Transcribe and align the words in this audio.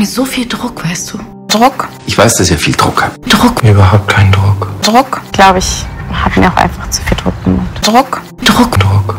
mir 0.00 0.06
so 0.06 0.24
viel 0.24 0.46
Druck, 0.48 0.82
weißt 0.82 1.12
du? 1.12 1.18
Druck? 1.46 1.86
Ich 2.06 2.16
weiß, 2.16 2.36
dass 2.36 2.50
ihr 2.50 2.56
viel 2.56 2.72
Druck 2.72 3.02
habt. 3.02 3.18
Druck. 3.30 3.62
Überhaupt 3.62 4.08
keinen 4.08 4.32
Druck. 4.32 4.66
Druck? 4.80 5.20
Glaube, 5.32 5.58
ich 5.58 5.84
habe 6.10 6.40
mir 6.40 6.50
auch 6.50 6.56
einfach 6.56 6.88
zu 6.88 7.02
viel 7.02 7.18
Druck 7.18 7.44
gemacht. 7.44 7.86
Druck? 7.86 8.22
Druck. 8.42 8.78
Druck. 8.78 9.14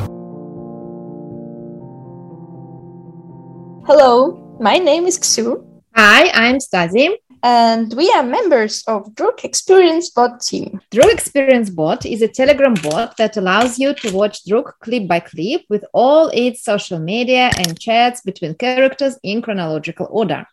Hello, 3.86 4.58
my 4.60 4.80
name 4.80 5.08
is 5.08 5.20
Ksu, 5.20 5.58
Hi, 5.96 6.32
I'm 6.34 6.60
Stazy. 6.60 7.10
and 7.44 7.94
we 7.94 8.12
are 8.16 8.24
members 8.24 8.84
of 8.88 9.14
Druck 9.14 9.44
Experience 9.44 10.10
Bot 10.10 10.42
team. 10.42 10.82
Druck 10.90 11.14
Experience 11.14 11.70
Bot 11.70 12.08
is 12.08 12.24
a 12.24 12.28
Telegram 12.28 12.74
bot 12.74 13.18
that 13.18 13.38
allows 13.38 13.78
you 13.78 13.94
to 13.94 14.16
watch 14.16 14.46
Druck 14.46 14.74
clip 14.80 15.08
by 15.08 15.20
clip 15.20 15.62
with 15.70 15.86
all 15.94 16.32
its 16.34 16.64
social 16.64 16.98
media 16.98 17.52
and 17.60 17.80
chats 17.80 18.22
between 18.22 18.56
characters 18.56 19.20
in 19.22 19.44
chronological 19.44 20.08
order. 20.10 20.48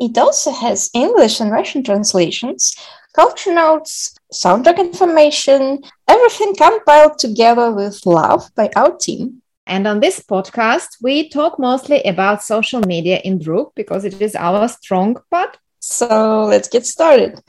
It 0.00 0.16
also 0.16 0.52
has 0.52 0.90
English 0.94 1.40
and 1.40 1.50
Russian 1.50 1.82
translations, 1.82 2.76
culture 3.14 3.52
notes, 3.52 4.14
soundtrack 4.32 4.78
information, 4.78 5.80
everything 6.06 6.54
compiled 6.54 7.18
together 7.18 7.72
with 7.72 8.06
love 8.06 8.48
by 8.54 8.70
our 8.76 8.96
team. 8.96 9.42
And 9.66 9.88
on 9.88 9.98
this 9.98 10.20
podcast, 10.20 10.98
we 11.02 11.28
talk 11.28 11.58
mostly 11.58 12.00
about 12.04 12.44
social 12.44 12.80
media 12.82 13.20
in 13.24 13.40
Druck 13.40 13.72
because 13.74 14.04
it 14.04 14.22
is 14.22 14.36
our 14.36 14.68
strong 14.68 15.16
part. 15.32 15.58
So 15.80 16.44
let's 16.44 16.68
get 16.68 16.86
started. 16.86 17.40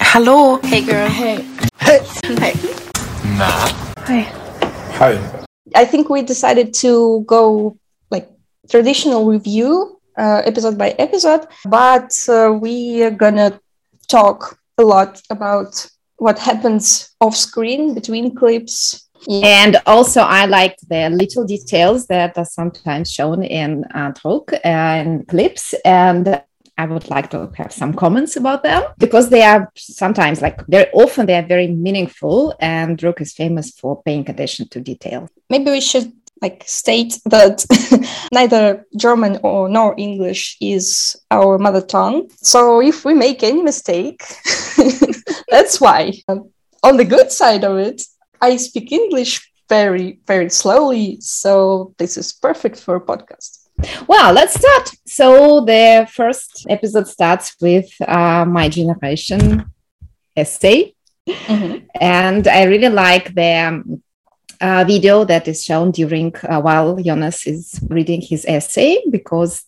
Hello. 0.00 0.56
Hey 0.62 0.84
girl. 0.84 1.08
Hey. 1.10 1.44
Na? 3.36 3.50
Hi. 4.08 4.20
Hi. 4.96 5.44
I 5.74 5.84
think 5.84 6.08
we 6.08 6.22
decided 6.22 6.72
to 6.74 7.22
go 7.26 7.76
like 8.10 8.30
traditional 8.70 9.26
review 9.26 9.97
uh, 10.18 10.42
episode 10.44 10.76
by 10.76 10.90
episode, 10.98 11.46
but 11.66 12.12
uh, 12.28 12.52
we 12.60 13.02
are 13.04 13.10
gonna 13.10 13.60
talk 14.08 14.58
a 14.78 14.82
lot 14.82 15.22
about 15.30 15.86
what 16.16 16.38
happens 16.38 17.14
off 17.20 17.36
screen 17.36 17.94
between 17.94 18.34
clips. 18.34 19.08
And 19.28 19.76
also, 19.86 20.20
I 20.20 20.46
like 20.46 20.76
the 20.88 21.10
little 21.10 21.44
details 21.44 22.06
that 22.06 22.38
are 22.38 22.44
sometimes 22.44 23.10
shown 23.10 23.42
in 23.42 23.84
uh, 23.94 24.12
Druck 24.12 24.58
and 24.62 25.26
clips. 25.26 25.74
And 25.84 26.40
I 26.76 26.86
would 26.86 27.10
like 27.10 27.28
to 27.30 27.50
have 27.56 27.72
some 27.72 27.94
comments 27.94 28.36
about 28.36 28.62
them 28.62 28.84
because 28.98 29.28
they 29.28 29.42
are 29.42 29.70
sometimes, 29.76 30.40
like 30.40 30.64
very 30.68 30.88
often, 30.92 31.26
they 31.26 31.34
are 31.34 31.46
very 31.46 31.66
meaningful. 31.66 32.54
And 32.60 32.96
Druck 32.96 33.20
is 33.20 33.32
famous 33.32 33.72
for 33.72 34.00
paying 34.02 34.28
attention 34.30 34.68
to 34.68 34.80
detail. 34.80 35.28
Maybe 35.50 35.72
we 35.72 35.80
should 35.80 36.12
like 36.42 36.64
state 36.66 37.18
that 37.26 37.64
neither 38.32 38.86
German 38.96 39.38
or 39.42 39.68
nor 39.68 39.94
English 39.98 40.56
is 40.60 41.16
our 41.30 41.58
mother 41.58 41.80
tongue. 41.80 42.30
So 42.36 42.80
if 42.80 43.04
we 43.04 43.14
make 43.14 43.42
any 43.42 43.62
mistake, 43.62 44.22
that's 45.48 45.80
why. 45.80 46.12
Um, 46.28 46.50
on 46.82 46.96
the 46.96 47.04
good 47.04 47.32
side 47.32 47.64
of 47.64 47.78
it, 47.78 48.02
I 48.40 48.56
speak 48.56 48.92
English 48.92 49.50
very, 49.68 50.20
very 50.26 50.50
slowly. 50.50 51.18
So 51.20 51.94
this 51.98 52.16
is 52.16 52.32
perfect 52.32 52.80
for 52.80 52.96
a 52.96 53.00
podcast. 53.00 53.58
Well, 54.06 54.32
let's 54.32 54.54
start. 54.54 54.90
So, 55.06 55.64
the 55.64 56.08
first 56.12 56.66
episode 56.68 57.06
starts 57.06 57.54
with 57.60 57.88
uh, 58.00 58.44
my 58.44 58.68
generation 58.68 59.66
essay. 60.36 60.94
And 62.00 62.48
I 62.48 62.64
really 62.64 62.88
like 62.88 63.34
the 63.34 63.52
um, 63.68 64.02
uh, 64.60 64.84
video 64.86 65.24
that 65.24 65.48
is 65.48 65.64
shown 65.64 65.90
during 65.90 66.34
uh, 66.48 66.60
while 66.60 66.96
Jonas 66.96 67.46
is 67.46 67.80
reading 67.88 68.20
his 68.20 68.44
essay 68.46 69.02
because 69.10 69.64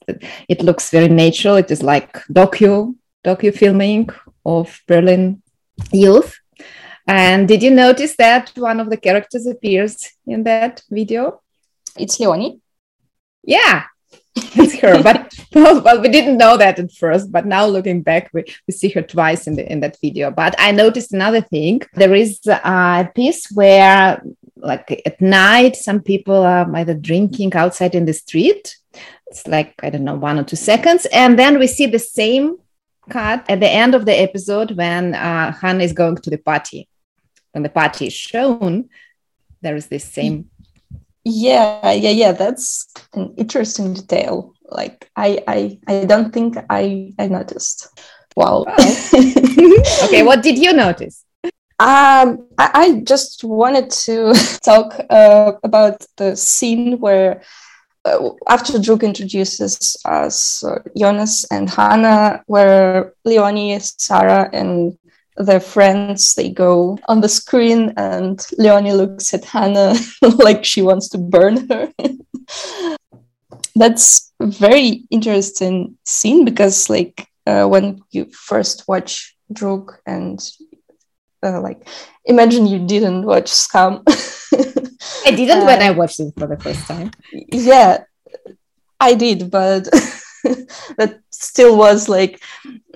it 0.48 0.62
looks 0.62 0.90
very 0.90 1.08
natural. 1.08 1.56
It 1.56 1.70
is 1.70 1.82
like 1.82 2.12
docu 2.26 2.94
docu 3.24 3.54
filming 3.54 4.08
of 4.44 4.80
Berlin 4.86 5.42
youth. 5.92 6.36
And 7.06 7.48
did 7.48 7.62
you 7.62 7.70
notice 7.70 8.16
that 8.16 8.52
one 8.56 8.78
of 8.80 8.90
the 8.90 8.96
characters 8.96 9.46
appears 9.46 10.12
in 10.26 10.44
that 10.44 10.82
video? 10.90 11.40
It's 11.96 12.20
Leonie. 12.20 12.60
Yeah, 13.42 13.84
it's 14.36 14.78
her. 14.80 15.02
but 15.02 15.32
well, 15.54 15.82
well, 15.82 16.00
we 16.00 16.08
didn't 16.08 16.38
know 16.38 16.56
that 16.56 16.78
at 16.78 16.92
first. 16.92 17.32
But 17.32 17.46
now 17.46 17.66
looking 17.66 18.02
back, 18.02 18.30
we, 18.32 18.44
we 18.66 18.72
see 18.72 18.88
her 18.90 19.02
twice 19.02 19.46
in 19.46 19.56
the 19.56 19.70
in 19.70 19.80
that 19.80 19.96
video. 20.00 20.30
But 20.30 20.54
I 20.58 20.70
noticed 20.70 21.12
another 21.12 21.40
thing. 21.40 21.82
There 21.94 22.14
is 22.14 22.40
a 22.46 23.08
piece 23.14 23.50
where, 23.52 24.22
like 24.62 25.02
at 25.06 25.20
night, 25.20 25.76
some 25.76 26.00
people 26.00 26.42
are 26.42 26.74
either 26.76 26.94
drinking 26.94 27.54
outside 27.54 27.94
in 27.94 28.04
the 28.04 28.12
street. 28.12 28.76
It's 29.26 29.46
like 29.46 29.74
I 29.82 29.90
don't 29.90 30.04
know 30.04 30.16
one 30.16 30.38
or 30.38 30.44
two 30.44 30.56
seconds, 30.56 31.06
and 31.12 31.38
then 31.38 31.58
we 31.58 31.66
see 31.66 31.86
the 31.86 31.98
same 31.98 32.56
cut 33.08 33.44
at 33.48 33.60
the 33.60 33.68
end 33.68 33.94
of 33.94 34.06
the 34.06 34.18
episode 34.18 34.72
when 34.72 35.14
uh, 35.14 35.52
Hannah 35.52 35.84
is 35.84 35.92
going 35.92 36.16
to 36.16 36.30
the 36.30 36.38
party. 36.38 36.88
When 37.52 37.62
the 37.62 37.68
party 37.68 38.06
is 38.06 38.12
shown, 38.12 38.88
there 39.60 39.76
is 39.76 39.88
this 39.88 40.04
same 40.04 40.50
Yeah, 41.24 41.92
yeah, 41.92 42.10
yeah. 42.10 42.32
That's 42.32 42.92
an 43.12 43.34
interesting 43.36 43.94
detail. 43.94 44.54
Like 44.64 45.10
I, 45.16 45.42
I, 45.46 45.78
I 45.86 46.04
don't 46.04 46.32
think 46.32 46.56
I, 46.70 47.12
I 47.18 47.26
noticed. 47.26 47.88
Wow. 48.36 48.64
okay, 50.04 50.22
what 50.22 50.42
did 50.42 50.58
you 50.58 50.72
notice? 50.72 51.24
Um, 51.80 52.46
I, 52.58 52.70
I 52.74 53.00
just 53.04 53.42
wanted 53.42 53.88
to 54.04 54.34
talk 54.62 55.00
uh, 55.08 55.52
about 55.64 56.04
the 56.18 56.36
scene 56.36 57.00
where, 57.00 57.42
uh, 58.04 58.32
after 58.50 58.74
Druck 58.74 59.02
introduces 59.02 59.96
us, 60.04 60.62
uh, 60.62 60.80
Jonas 60.94 61.46
and 61.50 61.70
Hannah, 61.70 62.44
where 62.48 63.14
Leonie, 63.24 63.78
Sarah, 63.80 64.50
and 64.52 64.98
their 65.38 65.60
friends 65.60 66.34
they 66.34 66.50
go 66.50 66.98
on 67.08 67.22
the 67.22 67.30
screen, 67.30 67.94
and 67.96 68.46
Leonie 68.58 68.92
looks 68.92 69.32
at 69.32 69.46
Hannah 69.46 69.94
like 70.36 70.66
she 70.66 70.82
wants 70.82 71.08
to 71.10 71.18
burn 71.18 71.66
her. 71.70 71.90
That's 73.74 74.34
a 74.38 74.46
very 74.48 75.04
interesting 75.10 75.96
scene 76.04 76.44
because, 76.44 76.90
like, 76.90 77.26
uh, 77.46 77.64
when 77.64 78.02
you 78.10 78.26
first 78.26 78.86
watch 78.86 79.34
Druck 79.50 79.96
and 80.04 80.38
uh, 81.42 81.60
like 81.60 81.88
imagine 82.24 82.66
you 82.66 82.78
didn't 82.78 83.24
watch 83.24 83.50
SKAM 83.50 84.02
I 85.26 85.30
didn't 85.30 85.64
when 85.66 85.82
I 85.82 85.90
watched 85.90 86.20
it 86.20 86.32
for 86.36 86.46
the 86.46 86.58
first 86.58 86.86
time. 86.86 87.10
yeah 87.32 88.04
i 89.00 89.14
did 89.14 89.50
but 89.50 89.84
that 90.98 91.20
still 91.30 91.76
was 91.76 92.08
like 92.08 92.42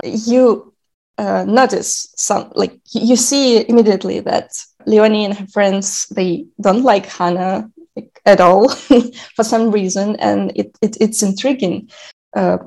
you 0.03 0.73
uh, 1.17 1.45
notice 1.47 2.13
some 2.17 2.53
like 2.55 2.79
you 2.93 3.17
see 3.17 3.69
immediately 3.69 4.21
that 4.21 4.51
leonie 4.87 5.25
and 5.25 5.35
her 5.35 5.47
friends 5.47 6.07
they 6.09 6.47
don't 6.61 6.83
like 6.83 7.07
hannah 7.07 7.71
like, 7.97 8.21
at 8.27 8.41
all 8.41 8.69
for 9.37 9.45
some 9.45 9.71
reason 9.71 10.17
and 10.17 10.53
it, 10.57 10.77
it 10.83 10.97
it's 11.01 11.23
intriguing 11.23 11.89
uh, 12.37 12.59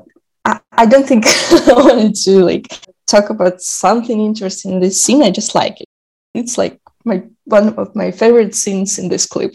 I, 0.44 0.60
I 0.72 0.86
don't 0.86 1.06
think 1.06 1.26
i 1.26 1.72
wanted 1.74 2.14
to 2.14 2.44
like 2.44 2.66
talk 3.08 3.30
about 3.30 3.60
something 3.60 4.20
interesting 4.20 4.72
in 4.72 4.80
this 4.80 5.02
scene 5.02 5.22
i 5.22 5.30
just 5.30 5.54
like 5.54 5.80
it 5.80 5.88
it's 6.34 6.56
like 6.58 6.78
my 7.04 7.22
one 7.44 7.68
of 7.82 7.94
my 7.96 8.10
favorite 8.10 8.54
scenes 8.54 8.98
in 8.98 9.08
this 9.08 9.26
clip 9.26 9.52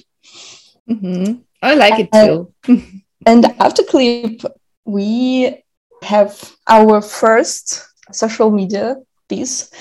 Mhm. 0.89 1.41
I 1.61 1.75
like 1.75 1.97
it 1.99 2.09
too. 2.11 2.53
and 3.25 3.45
after 3.59 3.83
clip 3.83 4.41
we 4.85 5.63
have 6.03 6.33
our 6.67 7.01
first 7.01 7.87
social 8.11 8.51
media 8.51 8.97
piece 9.29 9.71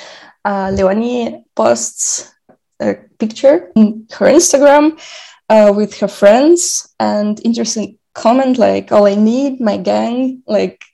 uh, 0.45 0.71
leonie 0.73 1.45
posts 1.57 2.31
a 2.81 2.95
picture 3.19 3.73
in 3.75 4.07
her 4.17 4.27
instagram 4.27 4.85
uh, 5.49 5.73
with 5.75 5.99
her 6.01 6.07
friends 6.09 6.89
and 7.01 7.41
interesting 7.45 7.99
comment 8.15 8.59
like 8.59 8.93
all 8.93 9.07
i 9.07 9.17
need 9.17 9.61
my 9.61 9.77
gang 9.77 10.43
like 10.47 10.85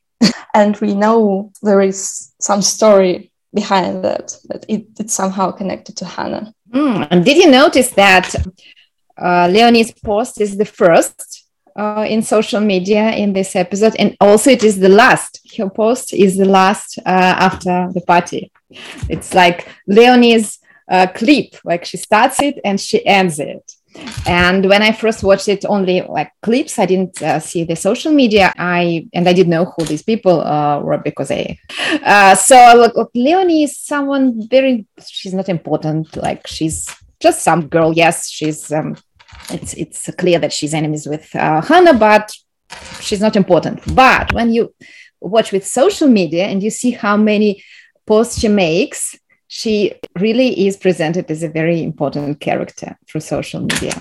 and 0.54 0.76
we 0.78 0.94
know 0.94 1.52
there 1.62 1.80
is 1.80 2.32
some 2.40 2.62
story 2.62 3.30
behind 3.54 4.04
that 4.04 4.36
that 4.48 4.64
it, 4.68 4.86
it's 4.98 5.14
somehow 5.14 5.50
connected 5.50 5.96
to 5.96 6.04
hannah 6.04 6.52
Mm, 6.72 7.08
and 7.10 7.24
did 7.24 7.38
you 7.38 7.50
notice 7.50 7.90
that 7.92 8.34
uh, 9.16 9.48
Leonie's 9.50 9.92
post 9.92 10.40
is 10.40 10.56
the 10.56 10.64
first 10.64 11.46
uh, 11.76 12.04
in 12.08 12.22
social 12.22 12.60
media 12.60 13.10
in 13.12 13.32
this 13.32 13.56
episode, 13.56 13.94
and 13.98 14.16
also 14.20 14.50
it 14.50 14.64
is 14.64 14.78
the 14.78 14.88
last. 14.88 15.40
Her 15.56 15.70
post 15.70 16.12
is 16.12 16.36
the 16.36 16.44
last 16.44 16.98
uh, 16.98 17.34
after 17.48 17.90
the 17.94 18.00
party. 18.00 18.50
It's 19.08 19.32
like 19.32 19.68
Leonie's 19.86 20.58
uh, 20.90 21.06
clip, 21.14 21.54
like 21.64 21.84
she 21.84 21.96
starts 21.96 22.42
it 22.42 22.58
and 22.64 22.80
she 22.80 23.04
ends 23.06 23.38
it. 23.38 23.72
And 24.26 24.68
when 24.68 24.82
I 24.82 24.92
first 24.92 25.22
watched 25.22 25.48
it, 25.48 25.64
only 25.64 26.02
like 26.02 26.32
clips, 26.42 26.78
I 26.78 26.86
didn't 26.86 27.20
uh, 27.22 27.40
see 27.40 27.64
the 27.64 27.76
social 27.76 28.12
media. 28.12 28.52
I 28.56 29.08
and 29.12 29.28
I 29.28 29.32
didn't 29.32 29.50
know 29.50 29.66
who 29.76 29.84
these 29.84 30.02
people 30.02 30.40
uh, 30.40 30.80
were 30.80 30.98
because 30.98 31.30
I. 31.30 31.58
Uh, 32.04 32.34
so 32.34 32.74
look, 32.76 32.94
look, 32.94 33.10
Leonie 33.14 33.64
is 33.64 33.78
someone 33.78 34.48
very. 34.48 34.86
She's 35.06 35.34
not 35.34 35.48
important. 35.48 36.16
Like 36.16 36.46
she's 36.46 36.94
just 37.20 37.42
some 37.42 37.68
girl. 37.68 37.92
Yes, 37.92 38.28
she's. 38.28 38.72
Um, 38.72 38.96
it's 39.50 39.74
it's 39.74 40.10
clear 40.18 40.38
that 40.38 40.52
she's 40.52 40.74
enemies 40.74 41.06
with 41.06 41.34
uh, 41.34 41.62
Hannah, 41.62 41.94
but 41.94 42.32
she's 43.00 43.20
not 43.20 43.36
important. 43.36 43.80
But 43.94 44.32
when 44.32 44.52
you 44.52 44.74
watch 45.20 45.52
with 45.52 45.66
social 45.66 46.08
media 46.08 46.44
and 46.46 46.62
you 46.62 46.70
see 46.70 46.90
how 46.90 47.16
many 47.16 47.62
posts 48.06 48.38
she 48.40 48.48
makes, 48.48 49.18
she 49.48 49.94
really 50.18 50.66
is 50.66 50.76
presented 50.76 51.30
as 51.30 51.42
a 51.42 51.48
very 51.48 51.82
important 51.82 52.38
character 52.38 52.96
through 53.06 53.22
social 53.22 53.60
media. 53.60 53.94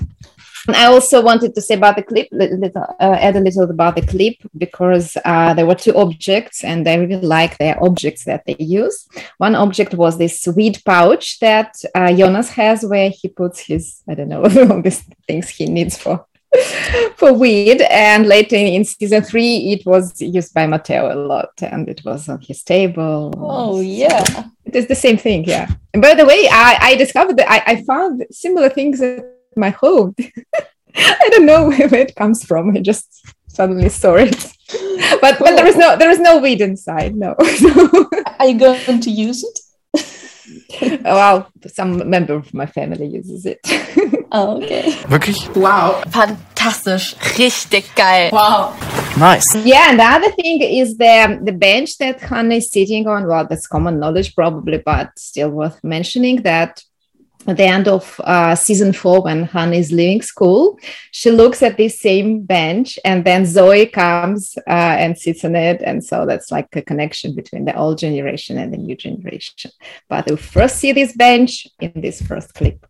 I 0.70 0.86
also 0.86 1.22
wanted 1.22 1.56
to 1.56 1.62
say 1.62 1.76
about 1.76 1.96
the 1.96 2.04
clip, 2.04 2.28
little, 2.32 2.84
uh, 3.00 3.18
add 3.20 3.38
a 3.38 3.40
little 3.40 3.64
about 3.64 3.96
the 3.96 4.02
clip 4.02 4.36
because 4.58 5.16
uh, 5.24 5.54
there 5.54 5.66
were 5.66 5.76
two 5.76 5.96
objects 5.96 6.64
and 6.64 6.88
I 6.88 6.96
really 6.96 7.22
like 7.22 7.58
the 7.58 7.78
objects 7.80 8.26
that 8.26 8.44
they 8.46 8.58
use. 8.60 9.08
One 9.38 9.56
object 9.56 9.94
was 9.94 10.18
this 10.18 10.46
weed 10.48 10.82
pouch 10.86 11.40
that 11.40 11.82
uh, 11.96 12.14
Jonas 12.14 12.50
has 12.50 12.84
where 12.84 13.10
he 13.10 13.30
puts 13.30 13.62
his, 13.62 14.04
I 14.10 14.16
don't 14.16 14.30
know, 14.30 14.44
all 14.70 14.82
these 14.82 15.04
things 15.26 15.50
he 15.50 15.68
needs 15.68 15.98
for 15.98 16.26
for 17.16 17.34
weed. 17.34 17.82
And 17.82 18.28
later 18.28 18.56
in 18.56 18.86
season 18.86 19.24
three, 19.24 19.74
it 19.74 19.86
was 19.86 20.22
used 20.22 20.54
by 20.54 20.68
Matteo 20.68 21.14
a 21.14 21.16
lot 21.16 21.52
and 21.62 21.88
it 21.88 22.04
was 22.06 22.30
on 22.30 22.42
his 22.42 22.64
table. 22.64 23.34
Oh, 23.38 23.82
yeah. 23.82 24.46
It 24.66 24.76
is 24.76 24.88
the 24.88 24.96
same 24.96 25.18
thing, 25.18 25.46
yeah. 25.46 25.70
And 25.94 26.02
by 26.02 26.14
the 26.14 26.26
way, 26.26 26.48
I, 26.52 26.78
I 26.82 26.96
discovered 26.96 27.38
that 27.38 27.50
I, 27.50 27.64
I 27.66 27.84
found 27.84 28.26
similar 28.32 28.70
things 28.70 29.02
at 29.02 29.26
my 29.56 29.70
home. 29.70 30.16
I 30.96 31.30
don't 31.32 31.46
know 31.46 31.68
where 31.70 31.94
it 31.96 32.16
comes 32.16 32.44
from. 32.44 32.76
I 32.76 32.82
just 32.82 33.26
suddenly 33.48 33.90
saw 33.90 34.16
it. 34.16 34.54
But, 35.22 35.40
but 35.40 35.56
there 35.56 35.68
is 35.68 35.78
no 35.78 35.96
there 35.96 36.10
is 36.10 36.20
no 36.20 36.40
weed 36.40 36.60
inside. 36.60 37.16
No. 37.16 37.36
Are 38.40 38.48
you 38.48 38.60
going 38.60 39.00
to 39.00 39.10
use 39.10 39.44
it? 39.44 39.60
Oh, 40.82 41.00
well, 41.04 41.52
some 41.68 42.10
member 42.10 42.34
of 42.34 42.54
my 42.54 42.66
family 42.66 43.06
uses 43.06 43.46
it. 43.46 43.60
oh, 44.32 44.62
okay. 44.62 44.92
Wirklich? 45.08 45.56
Wow. 45.56 46.02
Fantastisch. 46.10 47.16
Richtig 47.38 47.86
geil. 47.96 48.32
Wow. 48.32 48.74
Nice. 49.18 49.56
Yeah, 49.66 49.90
and 49.90 50.00
the 50.00 50.04
other 50.04 50.32
thing 50.32 50.62
is 50.62 50.98
the 50.98 51.40
the 51.44 51.52
bench 51.52 51.98
that 51.98 52.20
Hannah 52.20 52.56
is 52.56 52.72
sitting 52.72 53.08
on. 53.08 53.28
Well, 53.28 53.48
that's 53.48 53.68
common 53.68 54.00
knowledge 54.00 54.36
probably, 54.36 54.78
but 54.78 55.18
still 55.18 55.50
worth 55.50 55.84
mentioning 55.84 56.44
that 56.44 56.84
at 57.46 57.58
the 57.58 57.64
end 57.64 57.88
of 57.88 58.20
uh, 58.24 58.56
season 58.56 58.92
four, 58.92 59.22
when 59.22 59.44
Han 59.46 59.74
is 59.74 59.92
leaving 59.92 60.22
school, 60.22 60.80
she 61.12 61.32
looks 61.32 61.62
at 61.62 61.78
this 61.78 62.00
same 62.00 62.42
bench, 62.42 63.00
and 63.06 63.24
then 63.24 63.46
Zoe 63.46 63.86
comes 63.86 64.58
uh, 64.68 64.96
and 65.00 65.18
sits 65.18 65.46
on 65.46 65.56
it. 65.56 65.82
And 65.82 66.04
so 66.04 66.26
that's 66.26 66.52
like 66.52 66.68
a 66.76 66.82
connection 66.82 67.36
between 67.36 67.66
the 67.66 67.78
old 67.78 68.00
generation 68.00 68.58
and 68.58 68.74
the 68.74 68.78
new 68.78 68.96
generation. 68.96 69.72
But 70.10 70.30
we 70.30 70.36
first 70.36 70.78
see 70.78 70.92
this 70.92 71.16
bench 71.16 71.68
in 71.80 71.94
this 71.96 72.22
first 72.22 72.54
clip. 72.54 72.86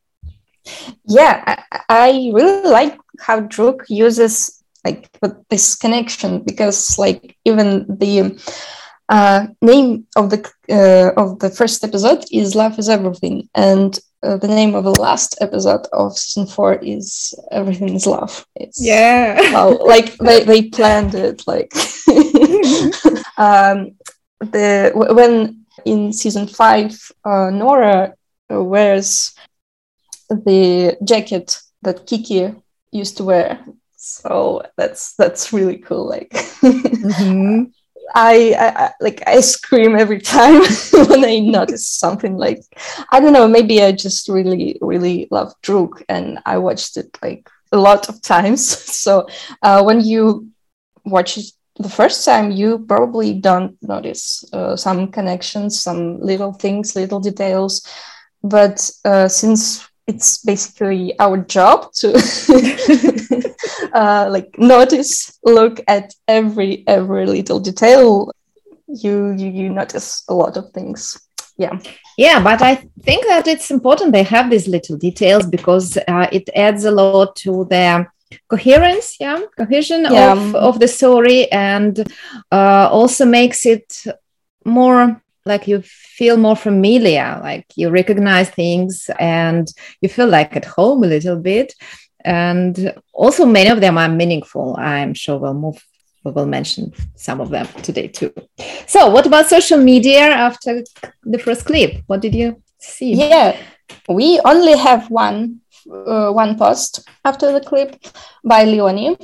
Yeah, 1.06 1.44
I, 1.46 1.82
I 1.90 2.10
really 2.34 2.70
like 2.70 2.98
how 3.20 3.42
Druck 3.42 3.82
uses 3.90 4.64
like 4.84 5.10
this 5.50 5.76
connection 5.76 6.44
because 6.44 6.98
like 6.98 7.38
even 7.46 7.86
the 7.88 8.40
uh, 9.10 9.48
name 9.62 10.08
of 10.16 10.30
the 10.30 10.40
uh, 10.70 11.12
of 11.22 11.40
the 11.40 11.50
first 11.50 11.84
episode 11.84 12.26
is 12.32 12.56
"Love 12.56 12.78
Is 12.80 12.90
Everything," 12.90 13.50
and 13.56 14.00
uh, 14.24 14.38
the 14.38 14.48
name 14.48 14.76
of 14.76 14.84
the 14.84 15.00
last 15.00 15.38
episode 15.42 15.86
of 15.94 16.18
season 16.18 16.48
four 16.48 16.76
is 16.76 17.34
"Everything 17.52 17.96
Is 17.96 18.08
Love." 18.08 18.46
It's 18.56 18.82
yeah, 18.82 19.40
like 19.82 20.18
they 20.18 20.44
they 20.44 20.70
planned 20.70 21.16
it 21.16 21.44
like 21.48 21.72
um, 23.38 23.96
the 24.40 24.92
when 24.96 25.66
in 25.86 26.12
season 26.14 26.48
five 26.48 26.98
uh, 27.24 27.50
Nora 27.50 28.14
wears 28.50 29.34
the 30.30 30.98
jacket 31.04 31.60
that 31.82 32.06
Kiki 32.08 32.54
used 32.92 33.18
to 33.18 33.24
wear. 33.24 33.64
So 33.96 34.64
that's 34.78 35.16
that's 35.16 35.54
really 35.54 35.78
cool. 35.78 36.08
Like. 36.08 36.32
mm-hmm. 36.62 37.64
I, 38.16 38.56
I, 38.58 38.92
like 39.02 39.22
I 39.28 39.42
scream 39.42 39.96
every 39.96 40.20
time 40.20 40.62
when 41.10 41.26
I 41.26 41.40
notice 41.40 41.88
something 41.88 42.38
like 42.38 42.62
I 43.12 43.20
don't 43.20 43.34
know 43.34 43.48
maybe 43.48 43.82
I 43.82 43.92
just 43.92 44.30
really 44.30 44.78
really 44.82 45.28
love 45.32 45.54
Druck 45.62 46.04
and 46.10 46.40
I 46.46 46.58
watched 46.58 46.98
it 46.98 47.18
like 47.22 47.50
a 47.72 47.78
lot 47.78 48.10
of 48.10 48.22
times. 48.22 48.62
So 48.98 49.28
uh, 49.62 49.84
when 49.84 50.02
you 50.02 50.50
watch 51.06 51.38
it 51.38 51.46
the 51.76 51.90
first 51.90 52.26
time 52.26 52.52
you 52.52 52.80
probably 52.88 53.34
don't 53.34 53.78
notice 53.82 54.44
uh, 54.52 54.76
some 54.76 55.12
connections 55.12 55.80
some 55.80 56.20
little 56.20 56.54
things 56.54 56.96
little 56.96 57.20
details. 57.20 57.86
But 58.44 58.90
uh, 59.06 59.28
since 59.28 59.88
it's 60.08 60.40
basically 60.40 61.14
our 61.20 61.38
job 61.38 61.92
to 61.94 62.14
uh, 63.94 64.28
like 64.30 64.58
notice 64.58 65.38
look 65.44 65.82
at 65.88 66.14
every 66.28 66.84
every 66.88 67.26
little 67.26 67.60
detail. 67.60 68.32
You, 68.88 69.32
you 69.32 69.50
you 69.50 69.70
notice 69.70 70.24
a 70.30 70.34
lot 70.34 70.56
of 70.58 70.72
things. 70.72 71.20
Yeah. 71.58 71.80
Yeah 72.18 72.44
but 72.44 72.62
i 72.62 72.76
think 73.02 73.26
that 73.26 73.48
it's 73.48 73.72
important 73.72 74.12
they 74.12 74.24
have 74.24 74.50
these 74.50 74.68
little 74.68 74.98
details 74.98 75.46
because 75.48 75.98
uh, 76.08 76.28
it 76.32 76.50
adds 76.56 76.86
a 76.86 76.92
lot 76.92 77.36
to 77.38 77.66
their 77.66 78.14
coherence 78.48 79.16
yeah 79.20 79.40
cohesion 79.58 80.04
yeah. 80.04 80.34
Of, 80.34 80.56
of 80.56 80.80
the 80.80 80.88
story 80.88 81.52
and 81.52 82.00
uh, 82.52 82.90
also 82.92 83.26
makes 83.26 83.66
it 83.66 84.04
more 84.66 85.22
like 85.48 85.68
you 85.68 85.82
feel 85.84 86.38
more 86.38 86.56
familiar 86.56 87.40
like 87.42 87.66
you 87.76 87.90
recognize 87.90 88.50
things 88.50 89.10
and 89.20 89.68
you 90.02 90.10
feel 90.10 90.28
like 90.28 90.56
at 90.56 90.66
home 90.66 91.04
a 91.04 91.08
little 91.08 91.38
bit. 91.38 91.74
And 92.26 92.94
also 93.14 93.46
many 93.46 93.70
of 93.70 93.80
them 93.80 93.98
are 93.98 94.10
meaningful. 94.10 94.76
I'm 94.78 95.14
sure 95.14 95.38
we'll 95.38 95.54
move 95.54 95.84
we 96.24 96.32
will 96.34 96.46
mention 96.46 96.92
some 97.16 97.40
of 97.40 97.50
them 97.50 97.68
today 97.84 98.10
too. 98.10 98.34
So 98.86 99.10
what 99.10 99.26
about 99.26 99.48
social 99.48 99.78
media 99.78 100.24
after 100.24 100.84
the 101.24 101.40
first 101.40 101.64
clip? 101.66 102.02
What 102.08 102.22
did 102.22 102.36
you 102.36 102.62
see? 102.80 103.14
Yeah 103.14 103.58
we 104.08 104.40
only 104.46 104.78
have 104.78 105.10
one 105.10 105.62
uh, 105.92 106.32
one 106.32 106.58
post 106.58 107.08
after 107.24 107.52
the 107.52 107.62
clip 107.62 107.96
by 108.44 108.64
leonie. 108.64 109.18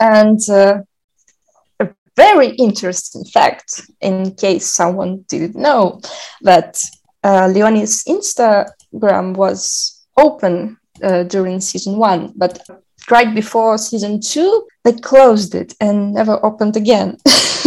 And 0.00 0.40
uh, 0.48 0.80
very 2.20 2.50
interesting 2.66 3.24
fact, 3.24 3.68
in 4.00 4.34
case 4.34 4.66
someone 4.80 5.24
didn't 5.28 5.56
know, 5.56 6.00
that 6.42 6.72
uh, 7.24 7.46
Leonie's 7.54 8.04
Instagram 8.04 9.34
was 9.34 9.60
open 10.18 10.76
uh, 11.02 11.22
during 11.34 11.60
season 11.60 11.96
one, 11.96 12.32
but 12.36 12.54
right 13.10 13.34
before 13.34 13.78
season 13.78 14.20
two, 14.20 14.50
they 14.84 14.92
closed 14.92 15.54
it 15.54 15.74
and 15.80 16.12
never 16.12 16.44
opened 16.44 16.76
again. 16.76 17.16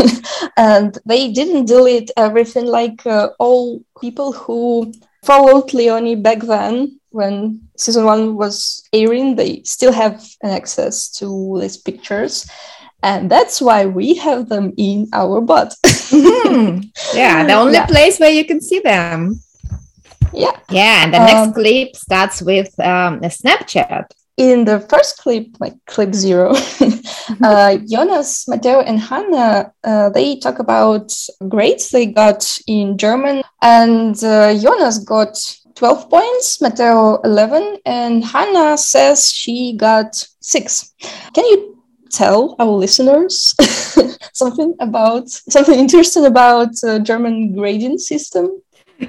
and 0.57 0.99
they 1.05 1.31
didn't 1.31 1.65
delete 1.65 2.11
everything 2.15 2.67
like 2.67 3.05
uh, 3.07 3.29
all 3.39 3.81
people 4.01 4.31
who 4.33 4.93
followed 5.23 5.73
Leonie 5.73 6.15
back 6.27 6.41
then 6.41 6.99
when 7.09 7.59
season 7.75 8.05
one 8.05 8.35
was 8.35 8.87
airing. 8.93 9.35
They 9.35 9.63
still 9.63 9.93
have 9.93 10.23
access 10.43 11.09
to 11.19 11.57
these 11.59 11.77
pictures 11.77 12.45
and 13.03 13.29
that's 13.29 13.61
why 13.61 13.85
we 13.85 14.15
have 14.15 14.49
them 14.49 14.73
in 14.77 15.09
our 15.13 15.41
butt. 15.41 15.75
mm-hmm. 15.85 16.81
Yeah, 17.13 17.45
the 17.45 17.53
only 17.53 17.73
yeah. 17.73 17.85
place 17.85 18.17
where 18.19 18.31
you 18.31 18.45
can 18.45 18.61
see 18.61 18.79
them. 18.79 19.41
Yeah. 20.33 20.57
Yeah, 20.69 21.03
and 21.03 21.13
the 21.13 21.19
next 21.19 21.47
um, 21.49 21.53
clip 21.53 21.95
starts 21.95 22.41
with 22.41 22.73
um, 22.79 23.15
a 23.17 23.27
Snapchat. 23.27 24.05
In 24.37 24.65
the 24.65 24.79
first 24.79 25.19
clip, 25.19 25.45
like 25.59 25.75
clip 25.85 26.15
zero, 26.15 26.55
uh, 27.43 27.77
Jonas, 27.87 28.47
Matteo, 28.47 28.79
and 28.79 28.99
Hannah, 28.99 29.71
uh, 29.83 30.09
they 30.09 30.37
talk 30.37 30.57
about 30.57 31.13
grades 31.47 31.89
they 31.89 32.07
got 32.07 32.57
in 32.65 32.97
German, 32.97 33.43
and 33.61 34.15
uh, 34.23 34.57
Jonas 34.57 34.97
got 34.97 35.37
12 35.75 36.09
points, 36.09 36.61
Matteo 36.61 37.21
11, 37.21 37.77
and 37.85 38.25
Hannah 38.25 38.75
says 38.75 39.29
she 39.29 39.75
got 39.77 40.15
six. 40.39 40.93
Can 41.35 41.45
you 41.45 41.72
tell 42.13 42.55
our 42.59 42.71
listeners 42.71 43.55
something 44.33 44.75
about 44.79 45.29
something 45.29 45.77
interesting 45.79 46.25
about 46.25 46.69
uh, 46.83 46.99
German 46.99 47.55
grading 47.55 47.97
system? 47.97 48.61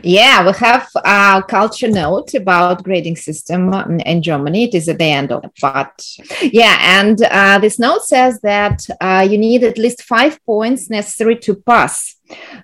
Yeah, 0.02 0.46
we 0.46 0.52
have 0.58 0.88
a 0.96 1.42
culture 1.48 1.88
note 1.88 2.34
about 2.34 2.82
grading 2.82 3.16
system 3.16 3.72
in 4.04 4.22
Germany. 4.22 4.64
It 4.64 4.74
is 4.74 4.88
at 4.88 4.98
the 4.98 5.04
end 5.04 5.30
of 5.30 5.42
the 5.42 5.50
part. 5.60 6.02
Yeah, 6.42 6.76
and 6.80 7.22
uh, 7.22 7.58
this 7.58 7.78
note 7.78 8.04
says 8.04 8.40
that 8.40 8.86
uh, 9.00 9.26
you 9.28 9.38
need 9.38 9.62
at 9.62 9.78
least 9.78 10.02
five 10.02 10.44
points 10.44 10.90
necessary 10.90 11.36
to 11.36 11.54
pass. 11.54 12.16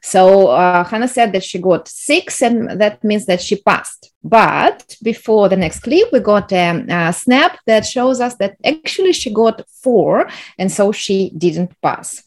So 0.03 0.49
uh, 0.49 0.85
Hannah 0.85 1.09
said 1.09 1.33
that 1.33 1.45
she 1.45 1.59
got 1.59 1.89
six, 1.89 2.43
and 2.43 2.81
that 2.81 3.05
means 3.05 3.27
that 3.27 3.41
she 3.41 3.57
passed. 3.57 4.13
But 4.23 4.97
before 5.03 5.49
the 5.49 5.57
next 5.57 5.81
clip, 5.81 6.09
we 6.13 6.21
got 6.21 6.53
a 6.53 7.13
snap 7.13 7.59
that 7.67 7.87
shows 7.87 8.21
us 8.21 8.35
that 8.37 8.57
actually 8.65 9.13
she 9.13 9.33
got 9.33 9.63
four, 9.83 10.29
and 10.59 10.73
so 10.73 10.93
she 10.93 11.31
didn't 11.37 11.79
pass. 11.81 12.23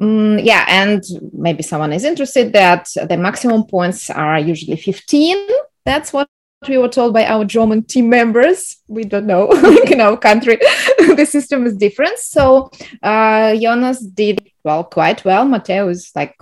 Mm, 0.00 0.44
yeah, 0.44 0.64
and 0.68 1.02
maybe 1.32 1.62
someone 1.62 1.92
is 1.92 2.04
interested 2.04 2.52
that 2.52 2.88
the 3.08 3.16
maximum 3.16 3.64
points 3.64 4.10
are 4.10 4.38
usually 4.38 4.76
15. 4.76 5.48
That's 5.84 6.12
what 6.12 6.28
we 6.68 6.78
were 6.78 6.88
told 6.88 7.14
by 7.14 7.24
our 7.24 7.44
German 7.44 7.82
team 7.82 8.08
members. 8.08 8.76
We 8.88 9.04
don't 9.04 9.26
know 9.26 9.50
in 9.90 10.00
our 10.00 10.16
country, 10.16 10.56
the 10.98 11.26
system 11.26 11.66
is 11.66 11.76
different. 11.76 12.18
So 12.18 12.70
uh, 13.02 13.56
Jonas 13.56 14.00
did 14.00 14.50
well, 14.64 14.84
quite 14.84 15.24
well. 15.24 15.44
Matteo 15.44 15.88
is 15.88 16.10
like 16.14 16.36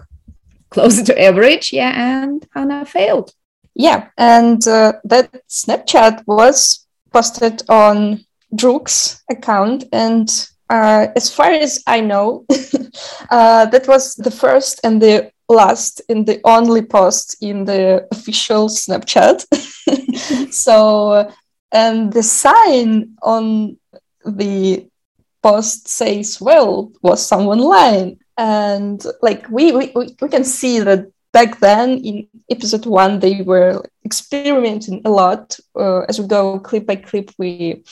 closer 0.70 1.04
to 1.04 1.22
average, 1.22 1.72
yeah, 1.72 1.92
and 1.94 2.44
Hannah 2.54 2.84
failed. 2.84 3.32
Yeah, 3.74 4.08
and 4.16 4.66
uh, 4.66 4.94
that 5.04 5.32
Snapchat 5.48 6.24
was 6.26 6.86
posted 7.12 7.62
on 7.68 8.24
Druck's 8.54 9.22
account, 9.30 9.84
and 9.92 10.28
uh, 10.70 11.08
as 11.16 11.32
far 11.32 11.50
as 11.50 11.82
I 11.86 12.00
know, 12.00 12.46
uh, 13.30 13.66
that 13.66 13.86
was 13.86 14.14
the 14.14 14.30
first 14.30 14.80
and 14.84 15.00
the 15.00 15.30
last 15.48 16.00
and 16.08 16.26
the 16.26 16.40
only 16.44 16.82
post 16.82 17.36
in 17.42 17.64
the 17.64 18.06
official 18.10 18.68
Snapchat. 18.68 19.44
so, 20.52 21.30
and 21.72 22.12
the 22.12 22.22
sign 22.22 23.16
on 23.22 23.76
the 24.24 24.88
post 25.42 25.88
says, 25.88 26.40
well, 26.40 26.92
was 27.02 27.26
someone 27.26 27.58
lying? 27.58 28.18
And 28.38 29.04
like 29.22 29.48
we, 29.50 29.72
we, 29.72 29.92
we 29.94 30.28
can 30.28 30.44
see 30.44 30.80
that 30.80 31.06
back 31.32 31.60
then 31.60 31.98
in 31.98 32.26
episode 32.48 32.86
one, 32.86 33.20
they 33.20 33.42
were 33.42 33.84
experimenting 34.04 35.02
a 35.04 35.10
lot. 35.10 35.58
Uh, 35.76 36.00
as 36.08 36.18
we 36.18 36.26
go 36.26 36.58
clip 36.58 36.86
by 36.86 36.96
clip, 36.96 37.30
we 37.38 37.82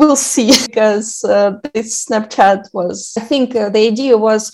will 0.00 0.16
see 0.16 0.52
because 0.66 1.22
uh, 1.24 1.58
this 1.74 2.06
Snapchat 2.06 2.72
was, 2.72 3.12
I 3.16 3.20
think 3.20 3.54
uh, 3.54 3.68
the 3.68 3.86
idea 3.86 4.16
was 4.16 4.50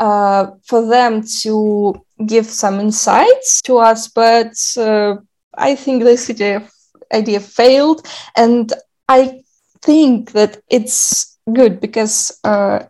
uh, 0.00 0.46
for 0.64 0.86
them 0.86 1.22
to 1.42 1.94
give 2.26 2.46
some 2.46 2.80
insights 2.80 3.60
to 3.62 3.78
us, 3.78 4.08
but 4.08 4.54
uh, 4.76 5.16
I 5.56 5.74
think 5.74 6.02
this 6.02 6.30
idea, 6.30 6.68
idea 7.12 7.40
failed. 7.40 8.06
And 8.36 8.72
I 9.08 9.42
think 9.82 10.32
that 10.32 10.62
it's 10.68 11.38
good 11.52 11.80
because 11.80 12.40
uh, 12.44 12.84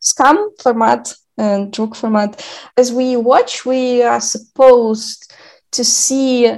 SKAM 0.00 0.50
format 0.62 1.12
and 1.38 1.72
Druck 1.72 1.96
format, 1.96 2.42
as 2.76 2.92
we 2.92 3.16
watch, 3.16 3.66
we 3.66 4.02
are 4.02 4.20
supposed 4.20 5.32
to 5.72 5.84
see 5.84 6.50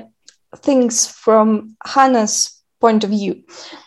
things 0.56 1.06
from 1.06 1.76
Hannah's 1.84 2.57
point 2.80 3.04
of 3.04 3.10
view. 3.10 3.42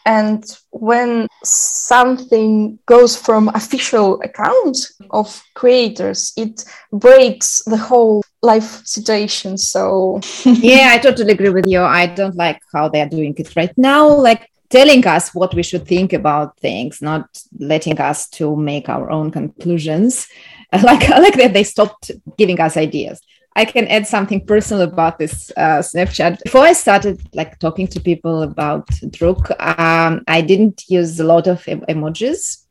And 0.06 0.44
when 0.72 1.28
something 1.44 2.80
goes 2.86 3.18
from 3.18 3.50
official 3.50 4.22
accounts 4.22 4.94
of 5.10 5.44
creators, 5.54 6.34
it 6.38 6.64
breaks 6.92 7.64
the 7.66 7.78
whole 7.78 8.24
life 8.42 8.86
situation. 8.86 9.58
So 9.58 10.20
yeah, 10.46 10.90
I 10.92 10.98
totally 10.98 11.32
agree 11.34 11.50
with 11.50 11.68
you. 11.68 11.82
I 11.82 12.08
don't 12.08 12.36
like 12.36 12.62
how 12.74 12.90
they're 12.90 13.10
doing 13.10 13.36
it 13.38 13.56
right 13.56 13.74
now. 13.78 14.08
Like 14.08 14.50
telling 14.70 15.06
us 15.06 15.36
what 15.36 15.54
we 15.54 15.64
should 15.64 15.86
think 15.86 16.14
about 16.14 16.58
things, 16.58 17.02
not 17.02 17.28
letting 17.60 18.00
us 18.00 18.30
to 18.30 18.56
make 18.56 18.90
our 18.90 19.12
own 19.12 19.32
conclusions. 19.32 20.28
Like 20.74 21.10
like 21.10 21.36
that 21.36 21.52
they 21.52 21.66
stopped 21.66 22.12
giving 22.38 22.58
us 22.62 22.78
ideas. 22.78 23.20
I 23.56 23.66
can 23.66 23.88
add 23.88 24.08
something 24.08 24.46
personal 24.46 24.84
about 24.84 25.20
this 25.20 25.52
uh, 25.58 25.80
Snapchat. 25.80 26.42
Before 26.44 26.62
I 26.62 26.72
started 26.72 27.22
like 27.34 27.60
talking 27.60 27.86
to 27.88 28.00
people 28.00 28.44
about 28.44 28.88
Druck, 29.16 29.52
um, 29.60 30.24
I 30.28 30.42
didn't 30.42 30.84
use 30.88 31.20
a 31.20 31.26
lot 31.26 31.48
of 31.48 31.68
em- 31.68 31.82
emojis, 31.90 32.66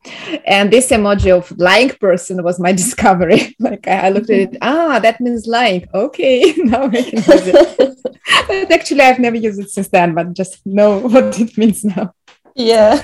and 0.45 0.71
this 0.73 0.89
emoji 0.89 1.29
of 1.37 1.55
lying 1.59 1.89
person 1.89 2.41
was 2.43 2.59
my 2.59 2.71
discovery. 2.83 3.55
like 3.59 3.87
I, 3.87 4.07
I 4.07 4.09
looked 4.09 4.31
at 4.31 4.39
it, 4.39 4.57
ah, 4.63 4.97
that 4.99 5.21
means 5.21 5.45
lying. 5.45 5.87
Okay, 5.93 6.53
now 6.57 6.85
I 6.85 7.03
can 7.03 7.17
use 7.17 7.47
it. 7.47 7.99
but 8.47 8.71
actually, 8.71 9.01
I've 9.01 9.19
never 9.19 9.37
used 9.37 9.59
it 9.59 9.69
since 9.69 9.89
then, 9.89 10.15
but 10.15 10.33
just 10.33 10.65
know 10.65 10.97
what 10.99 11.39
it 11.39 11.57
means 11.59 11.85
now. 11.85 12.15
Yeah, 12.55 13.03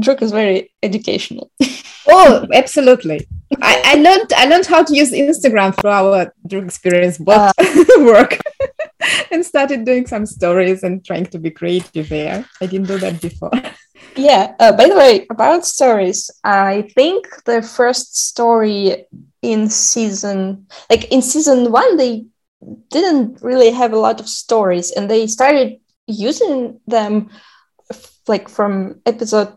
Druck 0.00 0.22
is 0.22 0.32
very 0.32 0.74
educational. 0.82 1.52
oh, 2.08 2.46
absolutely. 2.52 3.28
I, 3.62 3.82
I, 3.84 3.94
learned 3.96 4.32
I 4.36 4.46
learned 4.46 4.66
how 4.66 4.82
to 4.82 4.94
use 4.94 5.12
Instagram 5.12 5.74
through 5.78 5.90
our 5.90 6.32
Druck 6.46 6.64
experience 6.64 7.18
but 7.18 7.52
uh, 7.58 7.84
work 7.98 8.38
and 9.30 9.44
started 9.44 9.84
doing 9.84 10.06
some 10.06 10.26
stories 10.26 10.82
and 10.82 11.04
trying 11.04 11.26
to 11.26 11.38
be 11.38 11.50
creative 11.50 12.08
there. 12.08 12.44
I 12.60 12.66
didn't 12.66 12.88
do 12.88 12.98
that 12.98 13.20
before. 13.20 13.52
Yeah. 14.16 14.54
Uh, 14.60 14.70
by 14.76 14.88
the 14.88 14.96
way, 14.96 15.26
about 15.28 15.66
stories, 15.66 16.30
I 16.44 16.88
think 16.94 17.26
the 17.46 17.62
first 17.62 18.16
story 18.16 19.06
in 19.42 19.68
season, 19.68 20.66
like 20.88 21.10
in 21.10 21.20
season 21.20 21.72
one, 21.72 21.96
they 21.96 22.26
didn't 22.90 23.42
really 23.42 23.70
have 23.70 23.92
a 23.92 23.98
lot 23.98 24.20
of 24.20 24.28
stories, 24.28 24.92
and 24.92 25.10
they 25.10 25.26
started 25.26 25.80
using 26.06 26.80
them 26.86 27.30
like 28.28 28.48
from 28.48 29.00
episode 29.04 29.56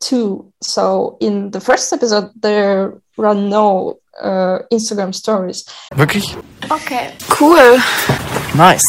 two. 0.00 0.52
So 0.60 1.16
in 1.20 1.50
the 1.50 1.60
first 1.60 1.92
episode, 1.92 2.30
there 2.40 3.00
were 3.16 3.34
no 3.34 4.00
uh, 4.20 4.60
Instagram 4.72 5.14
stories. 5.14 5.64
Wirklich? 5.94 6.24
Okay. 6.70 7.14
Cool. 7.28 7.78
Nice. 8.56 8.82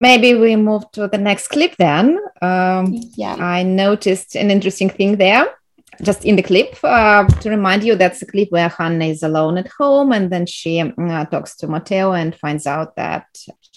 Maybe 0.00 0.34
we 0.34 0.56
move 0.56 0.90
to 0.92 1.08
the 1.08 1.18
next 1.18 1.48
clip 1.48 1.76
then. 1.78 2.18
Um, 2.42 3.00
yeah. 3.16 3.36
I 3.36 3.62
noticed 3.62 4.36
an 4.36 4.50
interesting 4.50 4.90
thing 4.90 5.16
there. 5.16 5.48
Just 6.00 6.24
in 6.24 6.36
the 6.36 6.42
clip, 6.42 6.76
uh, 6.82 7.24
to 7.26 7.50
remind 7.50 7.84
you, 7.84 7.96
that's 7.96 8.20
the 8.20 8.26
clip 8.26 8.50
where 8.50 8.68
Hannah 8.68 9.04
is 9.04 9.22
alone 9.22 9.58
at 9.58 9.68
home 9.68 10.12
and 10.12 10.30
then 10.30 10.46
she 10.46 10.80
uh, 10.80 11.24
talks 11.26 11.54
to 11.56 11.68
Matteo 11.68 12.12
and 12.12 12.34
finds 12.34 12.66
out 12.66 12.96
that 12.96 13.26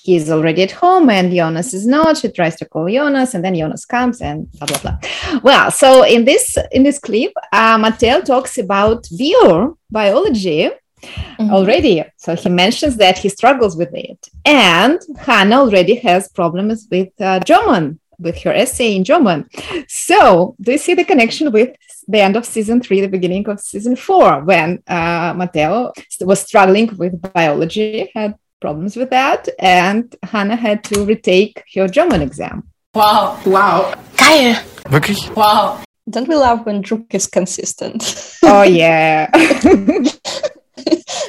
he's 0.06 0.30
already 0.30 0.64
at 0.64 0.72
home 0.72 1.10
and 1.10 1.34
Jonas 1.34 1.74
is 1.74 1.86
not. 1.86 2.18
She 2.18 2.30
tries 2.32 2.56
to 2.58 2.66
call 2.66 2.88
Jonas 2.90 3.34
and 3.34 3.44
then 3.44 3.56
Jonas 3.56 3.86
comes 3.86 4.22
and 4.22 4.50
blah 4.54 4.68
blah 4.68 4.80
blah. 4.80 4.98
Well, 5.44 5.72
so 5.72 6.04
in 6.04 6.26
this 6.26 6.58
in 6.72 6.84
this 6.84 7.00
clip, 7.00 7.34
uh, 7.52 7.78
Matteo 7.78 8.22
talks 8.22 8.58
about 8.58 9.08
bio 9.18 9.78
biology 9.90 10.70
mm-hmm. 11.02 11.52
already. 11.52 12.04
So 12.18 12.36
he 12.36 12.50
mentions 12.50 12.98
that 12.98 13.18
he 13.18 13.30
struggles 13.30 13.76
with 13.76 13.94
it, 13.94 14.30
and 14.46 15.00
Hannah 15.18 15.60
already 15.60 15.96
has 15.96 16.30
problems 16.30 16.88
with 16.90 17.10
uh, 17.20 17.40
German 17.40 18.00
with 18.18 18.38
her 18.44 18.54
essay 18.54 18.96
in 18.96 19.04
German. 19.04 19.50
So 19.88 20.56
do 20.62 20.72
you 20.72 20.78
see 20.78 20.94
the 20.94 21.04
connection 21.04 21.52
with 21.52 21.76
the 22.08 22.22
end 22.22 22.36
of 22.36 22.46
season 22.46 22.82
three, 22.82 23.02
the 23.02 23.08
beginning 23.08 23.48
of 23.50 23.60
season 23.60 23.96
four, 23.96 24.44
when 24.44 24.84
uh, 24.88 25.34
Matteo 25.36 25.92
was 26.22 26.42
struggling 26.42 26.96
with 26.98 27.22
biology, 27.34 28.12
had 28.14 28.36
problems 28.60 28.96
with 28.96 29.10
that, 29.10 29.48
and 29.60 30.16
Hannah 30.24 30.56
had 30.56 30.84
to 30.86 31.06
retake 31.06 31.64
her 31.76 31.88
German 31.88 32.22
exam. 32.22 32.64
Wow. 32.94 33.40
Wow. 33.46 33.94
Geil. 34.18 34.56
Wirklich? 34.90 35.36
Wow. 35.36 35.84
Don't 36.10 36.28
we 36.28 36.36
love 36.36 36.66
when 36.66 36.84
Druck 36.84 37.14
is 37.14 37.28
consistent? 37.28 38.38
oh, 38.44 38.64
yeah. 38.64 39.30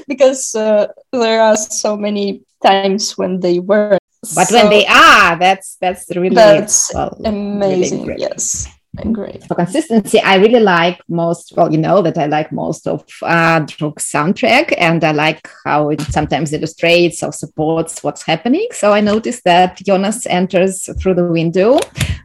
because 0.09 0.55
uh, 0.55 0.89
there 1.13 1.41
are 1.41 1.57
so 1.57 1.97
many 1.97 2.43
times 2.63 3.19
when 3.19 3.41
they 3.41 3.59
weren't. 3.59 4.01
But 4.35 4.49
so 4.49 4.57
when 4.57 4.71
they 4.71 4.87
are, 4.87 5.39
that's 5.39 5.77
that's 5.77 6.15
really 6.17 6.35
that's 6.35 6.93
well, 6.93 7.17
amazing. 7.25 8.07
really 8.07 8.21
yes. 8.21 8.67
Great. 9.13 9.45
for 9.45 9.55
consistency 9.55 10.21
i 10.21 10.37
really 10.37 10.61
like 10.61 11.01
most 11.09 11.53
well 11.57 11.71
you 11.71 11.79
know 11.79 12.01
that 12.01 12.17
i 12.17 12.27
like 12.27 12.51
most 12.51 12.87
of 12.87 13.05
uh 13.23 13.61
Druck's 13.61 14.11
soundtrack 14.11 14.75
and 14.79 15.05
i 15.05 15.13
like 15.13 15.49
how 15.65 15.91
it 15.91 16.01
sometimes 16.01 16.53
illustrates 16.53 17.23
or 17.23 17.33
supports 17.33 18.03
what's 18.03 18.23
happening. 18.23 18.69
So 18.73 18.93
i 18.93 19.01
noticed 19.01 19.45
that 19.45 19.77
jonas 19.85 20.27
enters 20.27 20.89
through 21.01 21.15
the 21.15 21.27
window 21.27 21.79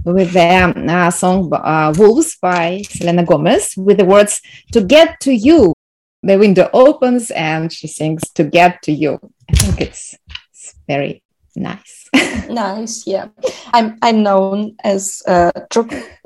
with 0.06 0.32
their 0.32 0.74
uh, 0.90 1.12
song 1.12 1.52
uh, 1.54 1.94
wolves 1.98 2.38
by 2.38 2.82
selena 2.90 3.24
gomez 3.24 3.74
with 3.78 3.98
the 3.98 4.06
words 4.06 4.42
to 4.72 4.82
get 4.82 5.20
to 5.22 5.34
you. 5.34 5.74
The 6.24 6.38
window 6.38 6.70
opens 6.74 7.32
and 7.32 7.72
she 7.72 7.88
sings 7.88 8.30
to 8.34 8.44
get 8.44 8.82
to 8.84 8.92
you. 8.92 9.20
I 9.50 9.54
think 9.54 9.82
it's, 9.82 10.16
it's 10.50 10.76
very 10.88 11.24
nice. 11.56 12.10
Nice 12.50 13.08
yeah. 13.08 13.28
I'm 13.74 13.98
i'm 14.02 14.24
known 14.24 14.76
as 14.84 15.22
a 15.28 15.52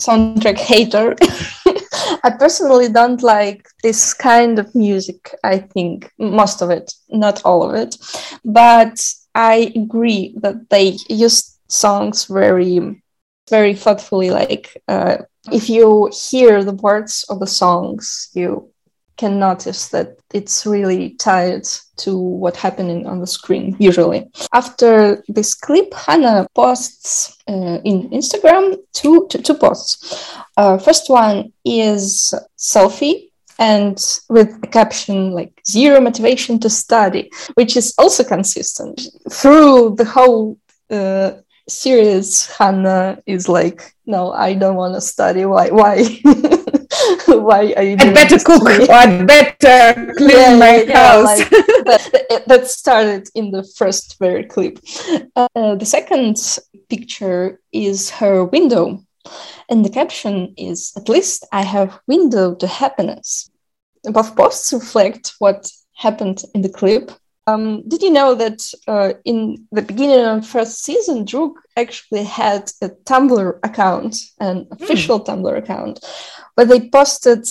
soundtrack 0.01 0.57
hater. 0.57 1.15
I 2.23 2.31
personally 2.39 2.89
don't 2.89 3.21
like 3.21 3.67
this 3.83 4.13
kind 4.13 4.59
of 4.59 4.73
music 4.75 5.33
i 5.43 5.57
think 5.57 6.11
most 6.17 6.61
of 6.61 6.69
it 6.69 6.93
not 7.09 7.41
all 7.45 7.69
of 7.69 7.75
it. 7.75 7.95
But 8.43 8.99
i 9.35 9.71
agree 9.75 10.33
that 10.41 10.69
they 10.69 10.97
use 11.09 11.57
songs 11.67 12.25
very 12.25 13.01
very 13.49 13.75
thoughtfully 13.75 14.29
like 14.29 14.81
uh, 14.87 15.17
if 15.51 15.69
you 15.69 16.09
hear 16.29 16.63
the 16.63 16.73
words 16.73 17.25
of 17.29 17.39
the 17.39 17.47
songs 17.47 18.29
you 18.33 18.71
can 19.17 19.39
notice 19.39 19.89
that 19.89 20.17
it's 20.33 20.65
really 20.65 21.11
tied 21.11 21.63
to 21.97 22.17
what 22.17 22.55
happening 22.55 23.05
on 23.07 23.19
the 23.19 23.27
screen 23.27 23.75
usually 23.79 24.27
after 24.53 25.23
this 25.27 25.53
clip 25.53 25.93
hannah 25.93 26.47
posts 26.53 27.37
uh, 27.47 27.79
in 27.83 28.09
instagram 28.09 28.77
two, 28.93 29.27
two, 29.29 29.39
two 29.39 29.53
posts 29.53 30.35
uh, 30.57 30.77
first 30.77 31.09
one 31.09 31.51
is 31.63 32.33
selfie 32.57 33.29
and 33.57 34.19
with 34.29 34.49
a 34.63 34.67
caption 34.67 35.31
like 35.31 35.61
zero 35.65 36.01
motivation 36.01 36.59
to 36.59 36.69
study 36.69 37.29
which 37.53 37.77
is 37.77 37.93
also 37.97 38.23
consistent 38.23 39.07
through 39.31 39.95
the 39.95 40.05
whole 40.05 40.57
uh, 40.89 41.31
serious 41.67 42.45
Hannah 42.57 43.21
is 43.25 43.49
like, 43.49 43.95
no, 44.05 44.31
I 44.31 44.53
don't 44.53 44.75
want 44.75 44.95
to 44.95 45.01
study. 45.01 45.45
Why? 45.45 45.69
Why? 45.69 46.21
why 47.27 47.73
are 47.77 47.83
you? 47.83 47.95
I 47.99 48.13
better 48.13 48.39
cook 48.39 48.63
or 48.63 48.91
I'd 48.91 49.27
better 49.27 50.13
clean 50.17 50.37
yeah, 50.37 50.57
my 50.57 50.83
yeah, 50.83 51.11
house. 51.11 51.39
Like, 51.39 51.49
that, 51.85 52.43
that, 52.47 52.67
started 52.67 53.29
in 53.35 53.51
the 53.51 53.63
first 53.77 54.17
very 54.19 54.45
clip. 54.45 54.79
Uh, 55.35 55.75
the 55.75 55.85
second 55.85 56.37
picture 56.89 57.59
is 57.71 58.09
her 58.11 58.45
window, 58.45 59.03
and 59.69 59.83
the 59.83 59.89
caption 59.89 60.53
is, 60.57 60.93
"At 60.95 61.09
least 61.09 61.45
I 61.51 61.63
have 61.63 61.99
window 62.07 62.55
to 62.55 62.67
happiness." 62.67 63.49
Both 64.03 64.35
posts 64.35 64.71
reflect 64.73 65.33
what 65.39 65.71
happened 65.95 66.43
in 66.53 66.61
the 66.61 66.69
clip 66.69 67.11
um, 67.47 67.87
did 67.87 68.01
you 68.01 68.11
know 68.11 68.33
that 68.35 68.71
uh, 68.87 69.13
in 69.23 69.67
the 69.71 69.81
beginning 69.81 70.25
of 70.25 70.41
the 70.41 70.47
first 70.47 70.83
season, 70.83 71.25
Druck 71.25 71.53
actually 71.77 72.23
had 72.23 72.71
a 72.81 72.89
Tumblr 72.89 73.59
account, 73.63 74.17
an 74.39 74.65
hmm. 74.65 74.83
official 74.83 75.19
mm. 75.19 75.25
Tumblr 75.25 75.57
account, 75.57 76.03
where 76.55 76.65
they 76.65 76.89
posted 76.89 77.45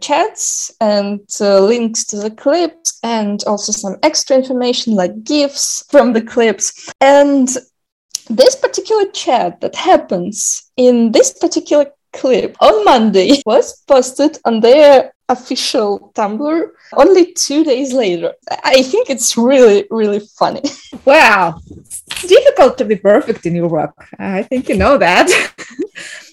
chats 0.00 0.70
and 0.80 1.20
uh, 1.40 1.60
links 1.60 2.04
to 2.04 2.16
the 2.16 2.30
clips 2.30 2.98
and 3.02 3.42
also 3.44 3.72
some 3.72 3.96
extra 4.02 4.36
information 4.36 4.94
like 4.94 5.24
GIFs 5.24 5.84
from 5.90 6.12
the 6.12 6.22
clips. 6.22 6.92
And 7.00 7.48
this 8.28 8.54
particular 8.54 9.06
chat 9.06 9.60
that 9.60 9.74
happens 9.74 10.70
in 10.76 11.12
this 11.12 11.32
particular 11.32 11.86
clip 12.12 12.56
on 12.60 12.84
Monday 12.84 13.42
was 13.46 13.82
posted 13.86 14.38
on 14.44 14.60
their 14.60 15.12
official 15.28 16.12
Tumblr 16.14 16.70
only 16.94 17.32
two 17.32 17.62
days 17.64 17.92
later. 17.92 18.34
I 18.64 18.82
think 18.82 19.10
it's 19.10 19.36
really, 19.36 19.86
really 19.90 20.20
funny. 20.20 20.62
Wow. 21.06 21.60
It's 21.70 22.26
difficult 22.26 22.76
to 22.78 22.84
be 22.84 22.94
perfect 22.94 23.46
in 23.46 23.68
work. 23.68 23.94
I 24.18 24.42
think 24.42 24.68
you 24.68 24.76
know 24.76 24.98
that. 24.98 25.28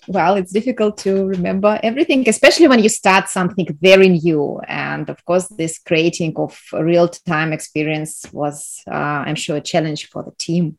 well, 0.07 0.35
it's 0.35 0.51
difficult 0.51 0.97
to 0.99 1.25
remember 1.25 1.79
everything, 1.83 2.27
especially 2.29 2.67
when 2.67 2.81
you 2.81 2.89
start 2.89 3.29
something 3.29 3.67
very 3.81 4.09
new. 4.09 4.59
And 4.67 5.09
of 5.09 5.23
course, 5.25 5.47
this 5.49 5.79
creating 5.79 6.33
of 6.37 6.59
real 6.73 7.07
time 7.09 7.51
experience 7.51 8.25
was, 8.31 8.81
uh, 8.87 9.23
I'm 9.25 9.35
sure, 9.35 9.57
a 9.57 9.61
challenge 9.61 10.07
for 10.09 10.23
the 10.23 10.31
team. 10.37 10.77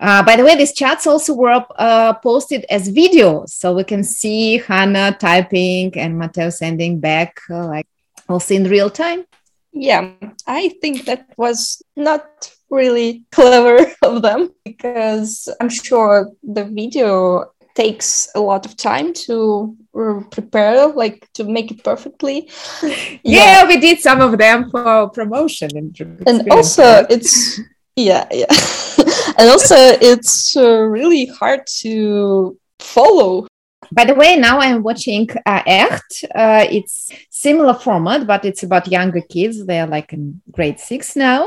Uh, 0.00 0.22
by 0.22 0.36
the 0.36 0.44
way, 0.44 0.56
these 0.56 0.72
chats 0.72 1.06
also 1.06 1.34
were 1.34 1.64
uh, 1.76 2.14
posted 2.14 2.64
as 2.70 2.90
videos. 2.90 3.50
So 3.50 3.74
we 3.74 3.84
can 3.84 4.02
see 4.02 4.58
Hannah 4.58 5.16
typing 5.18 5.96
and 5.98 6.18
Matteo 6.18 6.50
sending 6.50 7.00
back, 7.00 7.40
uh, 7.50 7.66
like 7.66 7.86
also 8.28 8.54
in 8.54 8.64
real 8.64 8.90
time. 8.90 9.24
Yeah, 9.72 10.12
I 10.46 10.70
think 10.80 11.04
that 11.04 11.26
was 11.36 11.82
not 11.96 12.50
really 12.70 13.24
clever 13.32 13.86
of 14.02 14.22
them 14.22 14.54
because 14.64 15.48
I'm 15.60 15.68
sure 15.68 16.30
the 16.42 16.64
video 16.64 17.52
takes 17.80 18.28
a 18.34 18.40
lot 18.40 18.66
of 18.66 18.76
time 18.76 19.12
to 19.14 19.74
prepare 20.30 20.88
like 20.88 21.18
to 21.32 21.44
make 21.56 21.68
it 21.74 21.80
perfectly. 21.90 22.38
Yeah, 23.22 23.44
yeah 23.44 23.66
we 23.70 23.76
did 23.86 23.98
some 24.00 24.20
of 24.20 24.32
them 24.38 24.70
for 24.70 25.10
promotion 25.18 25.70
and, 25.80 25.90
and 26.26 26.38
also 26.50 26.86
it's 27.14 27.60
yeah 27.96 28.24
yeah. 28.40 28.52
And 29.38 29.48
also 29.54 29.76
it's 30.10 30.56
uh, 30.56 30.82
really 30.96 31.26
hard 31.40 31.60
to 31.82 32.58
follow. 32.78 33.46
By 33.92 34.04
the 34.04 34.14
way, 34.14 34.36
now 34.36 34.60
I'm 34.60 34.82
watching 34.82 35.26
uh, 35.46 35.62
Echt. 35.66 36.10
Uh, 36.42 36.66
it's 36.70 37.10
similar 37.30 37.74
format, 37.74 38.26
but 38.26 38.44
it's 38.44 38.62
about 38.62 38.92
younger 38.96 39.22
kids. 39.34 39.64
They're 39.66 39.92
like 39.96 40.12
in 40.12 40.40
grade 40.56 40.78
six 40.78 41.16
now, 41.16 41.42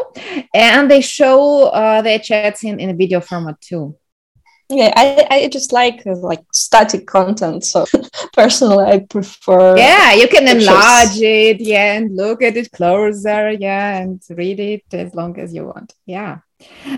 and 0.54 0.90
they 0.92 1.02
show 1.02 1.68
uh, 1.82 2.02
their 2.02 2.20
chats 2.20 2.64
in, 2.64 2.80
in 2.80 2.90
a 2.90 2.98
video 3.04 3.20
format 3.22 3.62
too 3.62 3.96
yeah 4.70 4.92
i 4.96 5.28
i 5.30 5.48
just 5.48 5.72
like 5.72 6.06
uh, 6.06 6.16
like 6.16 6.44
static 6.52 7.06
content 7.06 7.64
so 7.64 7.86
personally 8.34 8.86
i 8.86 9.00
prefer 9.00 9.78
yeah 9.78 10.14
you 10.14 10.28
can 10.28 10.46
pictures. 10.46 10.68
enlarge 10.68 11.18
it 11.22 11.60
yeah 11.60 11.94
and 11.94 12.16
look 12.16 12.42
at 12.42 12.56
it 12.56 12.72
closer 12.72 13.52
yeah 13.52 13.98
and 13.98 14.22
read 14.30 14.60
it 14.60 14.84
as 14.94 15.14
long 15.14 15.38
as 15.40 15.54
you 15.54 15.66
want 15.66 15.94
yeah 16.06 16.40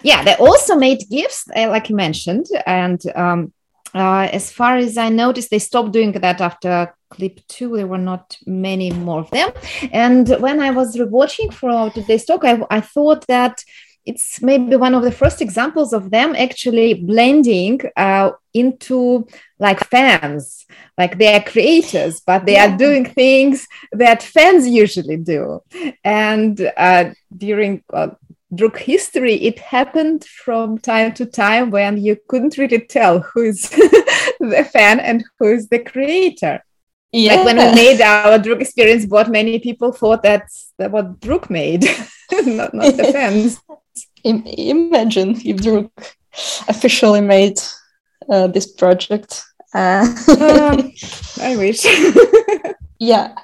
yeah 0.03 0.23
they 0.23 0.35
also 0.35 0.75
made 0.75 0.99
gifs 1.09 1.45
uh, 1.55 1.69
like 1.69 1.89
you 1.89 1.95
mentioned 1.95 2.45
and 2.65 3.01
um 3.15 3.51
uh, 3.95 4.27
as 4.33 4.51
far 4.51 4.75
as 4.75 4.97
I 4.97 5.07
noticed, 5.07 5.49
they 5.49 5.59
stopped 5.59 5.93
doing 5.93 6.11
that 6.11 6.41
after 6.41 6.93
clip 7.09 7.39
two. 7.47 7.77
There 7.77 7.87
were 7.87 7.97
not 7.97 8.37
many 8.45 8.91
more 8.91 9.21
of 9.21 9.29
them. 9.31 9.51
And 9.93 10.27
when 10.41 10.59
I 10.59 10.71
was 10.71 10.97
rewatching 10.97 11.53
for 11.53 11.89
today's 11.91 12.25
talk, 12.25 12.43
I, 12.43 12.61
I 12.69 12.81
thought 12.81 13.25
that 13.27 13.63
it's 14.05 14.41
maybe 14.41 14.75
one 14.75 14.93
of 14.93 15.03
the 15.03 15.11
first 15.11 15.41
examples 15.41 15.93
of 15.93 16.11
them 16.11 16.35
actually 16.35 16.93
blending 16.93 17.79
uh, 17.97 18.31
into 18.53 19.27
like 19.59 19.79
fans 19.89 20.65
like 20.97 21.17
they 21.17 21.33
are 21.33 21.43
creators 21.43 22.21
but 22.21 22.45
they 22.45 22.53
yeah. 22.53 22.73
are 22.73 22.77
doing 22.77 23.05
things 23.05 23.67
that 23.91 24.21
fans 24.21 24.67
usually 24.67 25.17
do 25.17 25.61
and 26.03 26.71
uh, 26.77 27.05
during 27.35 27.83
uh, 27.93 28.07
Druck 28.53 28.77
history, 28.77 29.35
it 29.35 29.59
happened 29.59 30.23
from 30.23 30.77
time 30.77 31.13
to 31.15 31.25
time 31.25 31.71
when 31.71 31.97
you 31.97 32.15
couldn't 32.27 32.57
really 32.57 32.79
tell 32.79 33.19
who 33.19 33.41
is 33.41 33.69
the 33.69 34.67
fan 34.71 34.99
and 34.99 35.25
who 35.39 35.51
is 35.51 35.67
the 35.67 35.79
creator. 35.79 36.63
Yeah. 37.11 37.35
Like 37.35 37.45
when 37.45 37.57
we 37.57 37.75
made 37.75 38.01
our 38.01 38.37
Druck 38.39 38.61
experience 38.61 39.05
board, 39.05 39.29
many 39.29 39.59
people 39.59 39.91
thought 39.91 40.23
that's 40.23 40.73
what 40.77 41.19
Druck 41.19 41.49
made, 41.49 41.83
not, 42.31 42.73
not 42.73 42.95
the 42.95 43.03
fans 43.11 43.59
imagine 44.25 45.31
if 45.45 45.57
Druck 45.57 45.91
officially 46.67 47.21
made 47.21 47.59
uh, 48.29 48.47
this 48.47 48.71
project. 48.71 49.43
Uh, 49.73 50.07
uh, 50.27 50.83
I 51.41 51.55
wish. 51.57 51.85
yeah, 52.99 53.35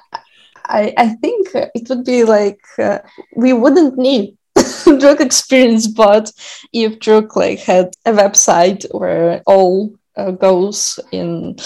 I, 0.64 0.92
I 0.96 1.08
think 1.20 1.48
it 1.54 1.88
would 1.88 2.04
be 2.04 2.24
like 2.24 2.60
uh, 2.78 2.98
we 3.36 3.52
wouldn't 3.52 3.96
need 3.96 4.36
Druck 4.56 5.20
experience 5.20 5.86
but 5.86 6.32
if 6.72 6.98
Druck 6.98 7.36
like 7.36 7.60
had 7.60 7.94
a 8.06 8.12
website 8.12 8.84
where 8.92 9.42
all 9.46 9.92
uh, 10.16 10.30
goes 10.30 11.00
in 11.10 11.56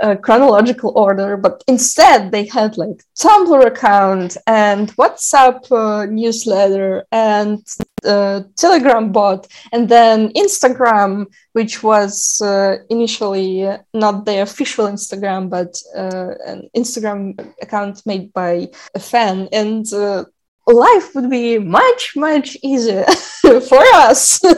a 0.00 0.16
chronological 0.16 0.92
order, 0.94 1.36
but 1.36 1.62
instead 1.66 2.30
they 2.30 2.46
had 2.46 2.76
like 2.78 3.02
Tumblr 3.18 3.66
account 3.66 4.36
and 4.46 4.94
WhatsApp 4.96 5.70
uh, 5.72 6.06
newsletter 6.06 7.04
and 7.10 7.64
uh, 8.06 8.42
Telegram 8.56 9.12
bot, 9.12 9.46
and 9.72 9.88
then 9.88 10.30
Instagram, 10.34 11.26
which 11.52 11.82
was 11.82 12.40
uh, 12.40 12.76
initially 12.90 13.68
not 13.92 14.24
the 14.24 14.42
official 14.42 14.86
Instagram, 14.86 15.50
but 15.50 15.76
uh, 15.96 16.34
an 16.46 16.68
Instagram 16.76 17.38
account 17.60 18.04
made 18.06 18.32
by 18.32 18.68
a 18.94 19.00
fan, 19.00 19.48
and 19.52 19.92
uh, 19.92 20.24
life 20.66 21.14
would 21.14 21.30
be 21.30 21.58
much 21.58 22.14
much 22.16 22.56
easier 22.62 23.04
for 23.42 23.82
us. 23.94 24.38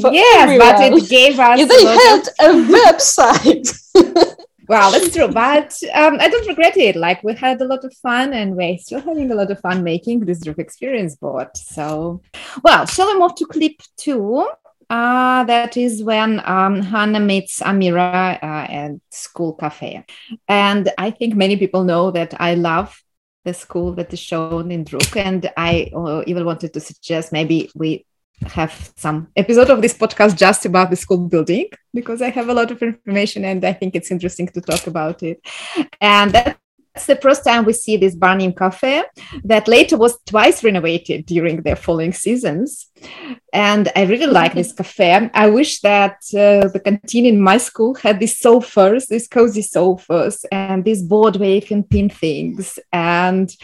For 0.00 0.12
yes 0.12 0.58
but 0.58 0.80
it 0.80 1.08
gave 1.08 1.38
us 1.38 1.58
they 1.60 1.84
had 1.84 2.22
a 2.40 2.50
website 2.76 3.68
well 4.68 4.90
that's 4.90 5.14
true 5.14 5.28
but 5.28 5.76
um, 5.94 6.16
i 6.20 6.28
don't 6.28 6.48
regret 6.48 6.76
it 6.76 6.96
like 6.96 7.22
we 7.22 7.34
had 7.34 7.60
a 7.60 7.64
lot 7.64 7.84
of 7.84 7.92
fun 7.94 8.32
and 8.32 8.56
we're 8.56 8.78
still 8.78 9.00
having 9.00 9.30
a 9.30 9.34
lot 9.34 9.50
of 9.50 9.60
fun 9.60 9.82
making 9.82 10.20
this 10.20 10.40
Druck 10.40 10.58
experience 10.58 11.16
board 11.16 11.48
so 11.56 12.20
well 12.62 12.86
shall 12.86 13.12
we 13.12 13.18
move 13.18 13.34
to 13.36 13.46
clip 13.46 13.80
two 13.96 14.46
uh, 14.88 15.42
that 15.44 15.76
is 15.76 16.02
when 16.02 16.40
um, 16.44 16.80
Hannah 16.80 17.20
meets 17.20 17.60
Amira 17.60 18.38
uh, 18.42 18.66
at 18.70 18.92
school 19.10 19.54
cafe. 19.54 20.04
And 20.46 20.92
I 20.96 21.10
think 21.10 21.34
many 21.34 21.56
people 21.56 21.82
know 21.82 22.12
that 22.12 22.40
I 22.40 22.54
love 22.54 22.96
the 23.44 23.52
school 23.52 23.94
that 23.94 24.12
is 24.12 24.20
shown 24.20 24.70
in 24.70 24.84
Druck. 24.84 25.16
And 25.16 25.50
I 25.56 25.90
uh, 25.94 26.22
even 26.26 26.44
wanted 26.44 26.72
to 26.74 26.80
suggest 26.80 27.32
maybe 27.32 27.70
we 27.74 28.06
have 28.44 28.92
some 28.96 29.28
episode 29.36 29.70
of 29.70 29.80
this 29.80 29.94
podcast 29.94 30.36
just 30.36 30.66
about 30.66 30.90
the 30.90 30.96
school 30.96 31.18
building 31.18 31.68
because 31.94 32.20
I 32.20 32.30
have 32.30 32.48
a 32.48 32.54
lot 32.54 32.70
of 32.70 32.82
information 32.82 33.44
and 33.44 33.64
I 33.64 33.72
think 33.72 33.94
it's 33.94 34.10
interesting 34.10 34.48
to 34.48 34.60
talk 34.60 34.86
about 34.86 35.22
it. 35.22 35.40
And 36.00 36.32
that 36.32 36.58
that's 36.96 37.06
the 37.06 37.16
first 37.16 37.44
time 37.44 37.66
we 37.66 37.74
see 37.74 37.98
this 37.98 38.16
Barnim 38.16 38.56
Cafe 38.56 39.02
that 39.44 39.68
later 39.68 39.98
was 39.98 40.18
twice 40.24 40.64
renovated 40.64 41.26
during 41.26 41.60
their 41.60 41.76
following 41.76 42.14
seasons. 42.14 42.86
And 43.52 43.92
I 43.94 44.04
really 44.04 44.26
like 44.26 44.54
this 44.54 44.72
cafe. 44.80 45.30
I 45.34 45.48
wish 45.48 45.80
that 45.82 46.16
uh, 46.34 46.68
the 46.68 46.80
canteen 46.82 47.26
in 47.26 47.38
my 47.40 47.58
school 47.58 47.94
had 47.94 48.18
these 48.18 48.38
sofas, 48.38 49.08
these 49.08 49.28
cozy 49.28 49.60
sofas, 49.60 50.46
and 50.50 50.84
this 50.86 51.02
board 51.02 51.36
where 51.36 51.56
you 51.56 51.62
can 51.62 51.82
pin 51.82 52.08
things, 52.08 52.78
and 52.92 53.54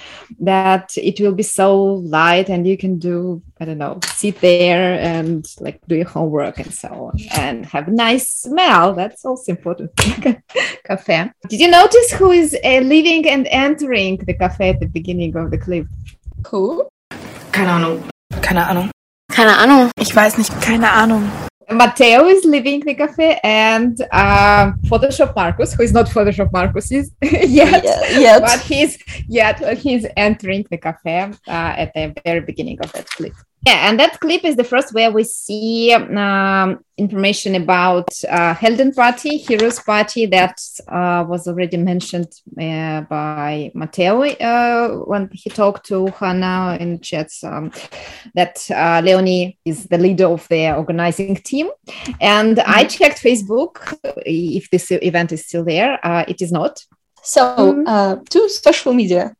that 0.41 0.93
it 0.97 1.19
will 1.21 1.33
be 1.33 1.43
so 1.43 1.83
light 2.19 2.51
and 2.51 2.67
you 2.67 2.77
can 2.77 2.99
do, 2.99 3.43
I 3.61 3.65
don't 3.65 3.79
know, 3.79 4.01
sit 4.15 4.41
there 4.43 5.01
and 5.01 5.47
like 5.61 5.81
do 5.89 5.97
your 5.97 6.09
homework 6.09 6.59
and 6.59 6.73
so 6.73 6.89
on, 6.89 7.17
and 7.37 7.65
have 7.67 7.89
a 7.89 7.93
nice 7.93 8.31
smell. 8.31 8.95
That's 8.95 9.25
also 9.25 9.53
important. 9.53 9.91
cafe. 10.85 11.31
Did 11.49 11.61
you 11.61 11.71
notice 11.71 12.13
who 12.13 12.31
is 12.31 12.55
uh, 12.55 12.81
leaving 13.23 13.33
and 13.33 13.49
entering 13.51 14.17
the 14.27 14.35
cafe 14.35 14.71
at 14.71 14.81
the 14.81 14.87
beginning 14.87 15.37
of 15.37 15.51
the 15.51 15.59
clip? 15.59 15.87
Who? 16.49 16.89
Keine 17.53 17.71
Ahnung. 17.71 18.03
Keine 18.41 18.67
Ahnung. 18.67 18.91
Keine 19.31 19.57
Ahnung. 19.57 19.91
Ich 19.99 20.15
weiß 20.15 20.39
nicht. 20.39 20.51
Keine 20.61 20.89
Ahnung. 20.91 21.31
Matteo 21.71 22.27
is 22.29 22.45
leaving 22.45 22.81
the 22.85 22.95
cafe, 22.95 23.39
and 23.43 23.99
uh, 24.13 24.73
Photoshop 24.85 25.35
Marcus, 25.35 25.73
who 25.73 25.83
is 25.83 25.93
not 25.93 26.07
Photoshop 26.07 26.53
Marcus 26.53 26.91
is 26.93 27.13
yet, 27.23 27.83
Yeah, 27.83 28.19
yet. 28.19 28.43
but 28.43 28.61
he's 28.61 28.99
yet 29.27 29.79
he's 29.79 30.07
entering 30.17 30.67
the 30.71 30.77
cafe 30.77 31.21
uh, 31.23 31.31
at 31.49 31.93
the 31.95 32.13
very 32.27 32.41
beginning 32.41 32.79
of 32.85 32.93
that 32.93 33.07
clip. 33.09 33.33
Yeah, 33.65 33.89
and 33.89 34.01
that 34.01 34.19
clip 34.19 34.45
is 34.45 34.57
the 34.57 34.65
first 34.65 34.93
where 34.93 35.13
we 35.13 35.23
see 35.23 35.93
um, 35.93 36.85
information 36.99 37.55
about 37.55 38.09
uh, 38.29 38.55
Helden 38.55 38.93
Party, 38.93 39.37
Heroes 39.37 39.79
Party, 39.79 40.27
that 40.27 40.59
uh, 40.89 41.25
was 41.29 41.47
already 41.47 41.77
mentioned 41.77 42.33
uh, 42.61 43.03
by 43.03 43.71
Matteo 43.75 44.23
uh, 44.23 44.89
when 45.05 45.31
he 45.33 45.49
talked 45.49 45.87
to 45.87 46.09
Hannah 46.09 46.77
in 46.81 47.01
chats. 47.01 47.45
Um, 47.45 47.71
that 48.35 48.69
uh, 48.69 49.01
Leonie 49.05 49.59
is 49.65 49.87
the 49.87 49.99
leader 49.99 50.27
of 50.27 50.49
the 50.49 50.75
organizing 50.75 51.37
team, 51.37 51.71
and 52.21 52.59
I 52.59 52.83
checked 52.83 53.23
Facebook 53.23 53.97
if 54.27 54.71
this 54.71 54.91
event 54.91 55.31
is 55.31 55.47
still 55.47 55.65
there. 55.65 56.05
Uh, 56.05 56.25
it 56.27 56.43
is 56.43 56.51
not. 56.51 56.85
So, 57.23 57.43
Mhm. 57.57 57.85
uh, 57.87 58.17
to 58.31 58.49
social 58.49 58.93
media. 58.93 59.37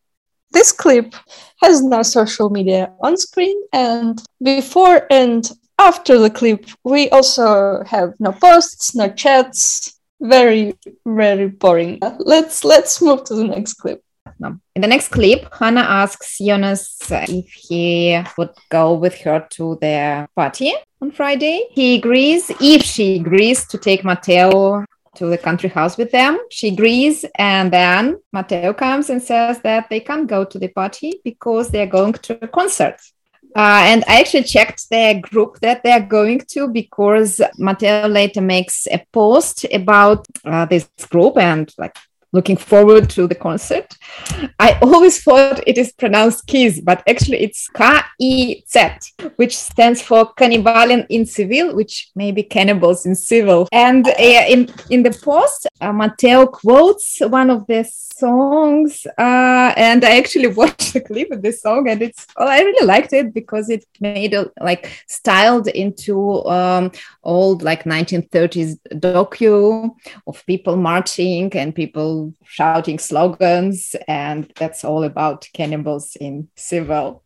This 0.53 0.73
clip 0.73 1.15
has 1.63 1.83
no 1.83 2.03
social 2.03 2.51
media 2.51 2.93
on 3.01 3.17
screen, 3.17 3.61
and 3.73 4.23
before 4.43 5.07
and 5.11 5.51
after 5.79 6.19
the 6.19 6.31
clip, 6.31 6.67
we 6.85 7.09
also 7.11 7.83
have 7.85 8.15
no 8.21 8.33
posts, 8.33 8.95
no 8.95 9.09
chats. 9.09 9.99
Very, 10.21 10.79
very 11.05 11.49
boring. 11.49 11.99
Let's 12.19 12.63
let's 12.65 13.03
move 13.03 13.25
to 13.25 13.35
the 13.35 13.45
next 13.45 13.75
clip. 13.75 14.03
In 14.75 14.83
the 14.83 14.89
next 14.89 15.09
clip, 15.09 15.53
Hannah 15.55 15.81
asks 16.03 16.39
Jonas 16.39 16.97
if 17.11 17.53
he 17.53 18.21
would 18.37 18.51
go 18.71 18.95
with 18.95 19.17
her 19.23 19.47
to 19.51 19.79
their 19.81 20.29
party 20.35 20.73
on 21.01 21.11
Friday. 21.13 21.69
He 21.71 21.97
agrees 21.97 22.51
if 22.61 22.83
she 22.83 23.17
agrees 23.17 23.67
to 23.69 23.79
take 23.79 24.05
Matteo 24.05 24.85
to 25.17 25.27
the 25.27 25.39
country 25.39 25.69
house 25.69 25.97
with 25.97 26.11
them. 26.11 26.39
She 26.51 26.69
agrees, 26.69 27.25
and 27.37 27.73
then 27.73 28.19
Matteo 28.33 28.73
comes 28.73 29.11
and 29.11 29.23
says 29.23 29.61
that 29.61 29.89
they 29.91 30.01
can't 30.01 30.27
go 30.27 30.45
to 30.45 30.59
the 30.59 30.69
party 30.69 31.21
because 31.25 31.71
they're 31.71 31.87
going 31.87 32.15
to 32.15 32.45
a 32.45 32.49
concert. 32.49 32.97
Uh, 33.55 33.83
and 33.85 34.03
I 34.09 34.21
actually 34.21 34.45
checked 34.45 34.89
their 34.89 35.21
group 35.21 35.61
that 35.61 35.83
they're 35.83 36.01
going 36.07 36.41
to 36.49 36.69
because 36.69 37.41
Matteo 37.59 38.09
later 38.09 38.41
makes 38.41 38.87
a 38.87 39.05
post 39.13 39.67
about 39.71 40.27
uh, 40.45 40.65
this 40.65 40.89
group 41.11 41.37
and 41.37 41.71
like 41.77 41.97
looking 42.33 42.57
forward 42.57 43.11
to 43.11 43.27
the 43.27 43.35
concert. 43.35 43.95
I 44.59 44.79
always 44.83 45.23
thought 45.23 45.63
it 45.67 45.79
is 45.79 45.93
pronounced 45.93 46.47
Kiz, 46.47 46.81
but 46.81 47.03
actually 47.09 47.43
it's 47.43 47.69
K-I-Z, 47.69 48.81
which 49.37 49.57
stands 49.57 50.03
for 50.03 50.33
Kannibalen 50.35 51.07
in 51.09 51.23
Zivil, 51.25 51.75
which 51.75 52.11
may 52.15 52.33
be 52.33 52.43
cannibals 52.43 53.05
in 53.07 53.15
civil. 53.15 53.69
And 53.73 54.09
uh, 54.09 54.15
in, 54.19 54.69
in 54.91 55.03
the 55.03 55.13
post, 55.13 55.67
uh, 55.81 55.93
Matteo 55.93 56.47
quotes 56.47 57.21
one 57.21 57.51
of 57.51 57.67
the 57.67 57.85
songs, 57.85 59.07
uh, 59.19 59.75
and 59.77 60.05
I 60.05 60.19
actually 60.19 60.47
watched 60.63 60.93
the 60.93 61.01
clip 61.01 61.31
of 61.31 61.43
this 61.43 61.63
song, 61.63 61.89
and 61.89 62.01
it's, 62.03 62.27
well, 62.37 62.49
I 62.49 62.61
really 62.61 62.87
liked 62.87 63.13
it 63.13 63.35
because 63.35 63.69
it 63.69 63.85
made 64.01 64.35
it 64.35 64.51
like 64.61 65.05
styled 65.07 65.69
into 65.69 66.45
um, 66.47 66.93
old 67.23 67.63
like 67.63 67.85
1930s 67.85 68.79
docu 68.95 69.91
of 70.27 70.47
people 70.47 70.77
marching 70.77 71.53
and 71.57 71.75
people 71.75 72.22
shouting 72.45 72.99
slogans 72.99 73.97
and 74.09 74.53
that's 74.57 74.85
all 74.85 75.05
about 75.05 75.49
cannibals 75.53 76.17
in 76.21 76.49
civil. 76.57 77.23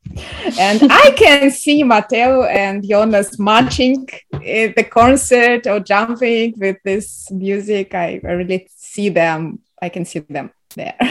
And 0.58 0.78
i 1.04 1.10
can 1.16 1.50
see 1.50 1.82
matteo 1.82 2.44
and 2.44 2.86
jonas 2.88 3.38
marching 3.38 4.08
at 4.32 4.70
the 4.76 4.86
concert 5.00 5.66
or 5.66 5.80
jumping 5.80 6.54
with 6.56 6.78
this 6.84 7.30
music. 7.30 7.94
I, 7.94 8.20
I 8.24 8.32
really 8.40 8.68
see 8.74 9.08
them. 9.08 9.60
I 9.80 9.88
can 9.88 10.04
see 10.04 10.20
them 10.20 10.50
there. 10.74 10.96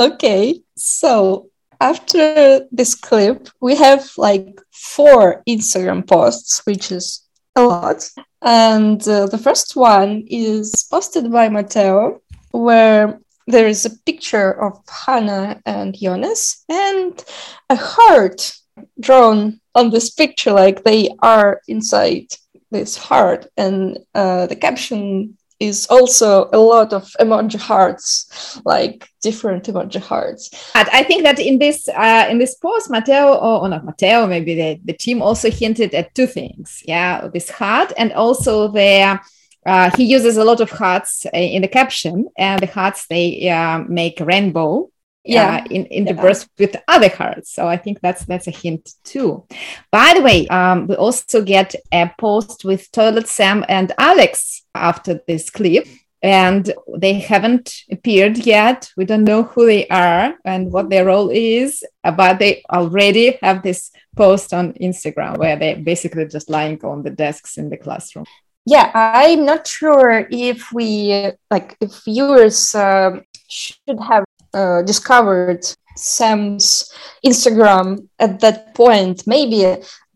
Okay, 0.00 0.62
so 0.76 1.50
after 1.80 2.60
this 2.70 2.94
clip, 2.94 3.48
we 3.60 3.74
have 3.74 4.08
like 4.16 4.60
four 4.72 5.42
Instagram 5.48 6.06
posts, 6.06 6.64
which 6.66 6.92
is 6.92 7.26
a 7.56 7.62
lot. 7.62 8.08
And 8.40 9.00
uh, 9.08 9.26
the 9.26 9.38
first 9.38 9.74
one 9.74 10.24
is 10.28 10.86
posted 10.88 11.32
by 11.32 11.48
Matteo, 11.48 12.20
where 12.50 13.20
there 13.46 13.66
is 13.66 13.86
a 13.86 13.96
picture 14.04 14.52
of 14.62 14.78
Hannah 14.88 15.60
and 15.64 15.96
Jonas 15.96 16.64
and 16.68 17.24
a 17.70 17.76
heart 17.76 18.52
drawn 19.00 19.60
on 19.74 19.90
this 19.90 20.10
picture, 20.10 20.52
like 20.52 20.84
they 20.84 21.08
are 21.20 21.60
inside 21.66 22.26
this 22.70 22.96
heart. 22.96 23.46
And 23.56 23.98
uh, 24.14 24.46
the 24.46 24.56
caption 24.56 25.38
is 25.60 25.86
also 25.88 26.48
a 26.52 26.58
lot 26.58 26.92
of 26.92 27.04
emoji 27.20 27.58
hearts, 27.58 28.60
like 28.64 29.08
different 29.22 29.64
emoji 29.64 30.00
hearts. 30.00 30.50
But 30.74 30.92
I 30.92 31.02
think 31.02 31.24
that 31.24 31.40
in 31.40 31.58
this 31.58 31.88
uh, 31.88 32.26
in 32.30 32.38
this 32.38 32.54
post, 32.56 32.90
Matteo 32.90 33.34
or, 33.34 33.62
or 33.62 33.68
not 33.68 33.84
Matteo, 33.84 34.26
maybe 34.26 34.54
the, 34.54 34.80
the 34.84 34.92
team 34.92 35.22
also 35.22 35.50
hinted 35.50 35.94
at 35.94 36.14
two 36.14 36.26
things. 36.26 36.82
Yeah, 36.86 37.28
this 37.28 37.50
heart 37.50 37.92
and 37.96 38.12
also 38.12 38.68
the 38.68 39.18
uh, 39.66 39.90
he 39.96 40.04
uses 40.04 40.36
a 40.36 40.44
lot 40.44 40.60
of 40.60 40.70
hearts 40.70 41.26
uh, 41.26 41.30
in 41.36 41.62
the 41.62 41.68
caption, 41.68 42.28
and 42.36 42.60
the 42.60 42.66
hearts 42.66 43.06
they 43.08 43.48
uh, 43.48 43.78
make 43.88 44.20
rainbow. 44.20 44.90
Yeah. 45.24 45.62
in, 45.70 45.84
in 45.86 46.04
the 46.06 46.14
Yeah. 46.14 46.42
with 46.58 46.76
other 46.88 47.10
hearts. 47.10 47.52
So 47.52 47.68
I 47.68 47.76
think 47.76 48.00
that's 48.00 48.24
that's 48.24 48.46
a 48.46 48.50
hint 48.50 48.94
too. 49.04 49.44
By 49.92 50.14
the 50.16 50.22
way, 50.22 50.48
um, 50.48 50.86
we 50.86 50.94
also 50.94 51.42
get 51.42 51.74
a 51.92 52.10
post 52.18 52.64
with 52.64 52.90
Toilet 52.92 53.28
Sam 53.28 53.62
and 53.68 53.92
Alex 53.98 54.62
after 54.74 55.20
this 55.26 55.50
clip 55.50 55.86
and 56.22 56.72
they 56.96 57.14
haven't 57.14 57.74
appeared 57.90 58.38
yet. 58.38 58.90
We 58.96 59.04
don't 59.04 59.24
know 59.24 59.44
who 59.44 59.66
they 59.66 59.86
are 59.88 60.34
and 60.44 60.72
what 60.72 60.90
their 60.90 61.04
role 61.06 61.30
is, 61.30 61.84
uh, 62.04 62.10
but 62.10 62.38
they 62.38 62.62
already 62.70 63.38
have 63.42 63.62
this 63.62 63.90
post 64.16 64.52
on 64.52 64.72
Instagram 64.74 65.38
where 65.38 65.56
they're 65.56 65.76
basically 65.76 66.26
just 66.26 66.50
lying 66.50 66.82
on 66.84 67.02
the 67.02 67.10
desks 67.10 67.56
in 67.56 67.70
the 67.70 67.76
classroom. 67.76 68.26
Yeah, 68.68 68.90
I'm 68.92 69.46
not 69.46 69.66
sure 69.66 70.26
if 70.30 70.70
we 70.74 71.32
like 71.50 71.74
if 71.80 72.04
viewers 72.04 72.74
um 72.74 73.22
should 73.48 73.98
have 74.10 74.24
uh, 74.52 74.82
discovered 74.82 75.64
Sam's 75.96 76.92
Instagram 77.24 78.08
at 78.18 78.40
that 78.40 78.74
point. 78.74 79.26
Maybe 79.26 79.64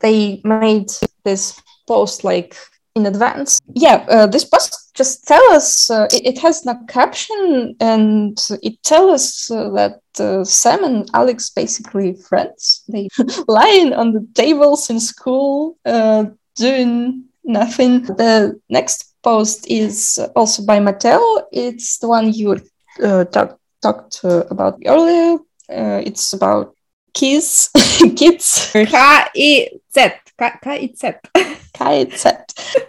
they 0.01 0.43
made 0.45 0.91
this 1.25 1.59
post 1.88 2.25
like 2.25 2.55
in 2.95 3.07
advance. 3.07 3.59
Yeah, 3.73 4.05
uh, 4.07 4.27
this 4.27 4.45
post 4.45 4.93
just 4.93 5.27
tell 5.27 5.43
us 5.53 5.91
uh, 5.91 6.07
it, 6.12 6.37
it 6.37 6.38
has 6.41 6.67
no 6.67 6.75
caption 6.88 7.75
and 7.81 8.38
it 8.62 8.83
tells 8.83 9.12
us 9.12 9.51
uh, 9.51 9.71
that 9.71 10.01
uh, 10.21 10.45
Sam 10.45 10.85
and 10.85 11.09
Alex 11.15 11.49
basically 11.49 12.17
friends. 12.29 12.85
They 12.87 13.09
lying 13.49 13.95
on 13.95 14.12
the 14.12 14.29
tables 14.35 14.91
in 14.91 15.01
school 15.01 15.79
uh, 15.87 16.27
doing 16.57 17.32
nothing. 17.44 18.02
The 18.02 18.61
next 18.68 19.14
post 19.22 19.70
is 19.70 20.18
also 20.35 20.64
by 20.64 20.81
Matteo. 20.81 21.20
It's 21.52 21.98
the 21.98 22.09
one 22.09 22.33
you 22.33 22.61
uh, 23.02 23.24
talk, 23.24 23.59
talked 23.81 24.20
uh, 24.24 24.44
about 24.50 24.81
earlier. 24.87 25.38
Uh, 25.70 26.02
it's 26.05 26.33
about 26.33 26.74
kids, 27.14 27.70
kids. 28.16 28.70
K-I-Z. 28.72 30.12
K-I-Z. 30.38 31.12
KIZ. 31.74 32.24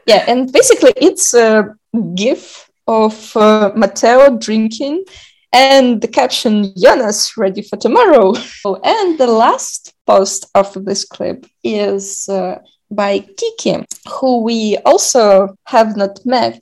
Yeah, 0.06 0.26
and 0.28 0.52
basically 0.52 0.94
it's 0.98 1.34
a 1.34 1.76
gif 2.16 2.70
of 2.88 3.36
uh, 3.38 3.72
Matteo 3.76 4.38
drinking 4.38 5.06
and 5.52 6.02
the 6.02 6.08
caption 6.08 6.74
Jonas 6.76 7.38
ready 7.38 7.62
for 7.62 7.78
tomorrow. 7.78 8.34
Oh, 8.66 8.76
and 8.84 9.18
the 9.18 9.28
last 9.28 9.94
post 10.06 10.50
of 10.56 10.74
this 10.86 11.06
clip 11.06 11.46
is 11.64 12.28
uh, 12.28 12.60
by 12.96 13.20
Kiki, 13.20 13.86
who 14.20 14.44
we 14.44 14.78
also 14.86 15.56
have 15.66 15.96
not 15.98 16.26
met 16.26 16.62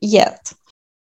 yet. 0.00 0.52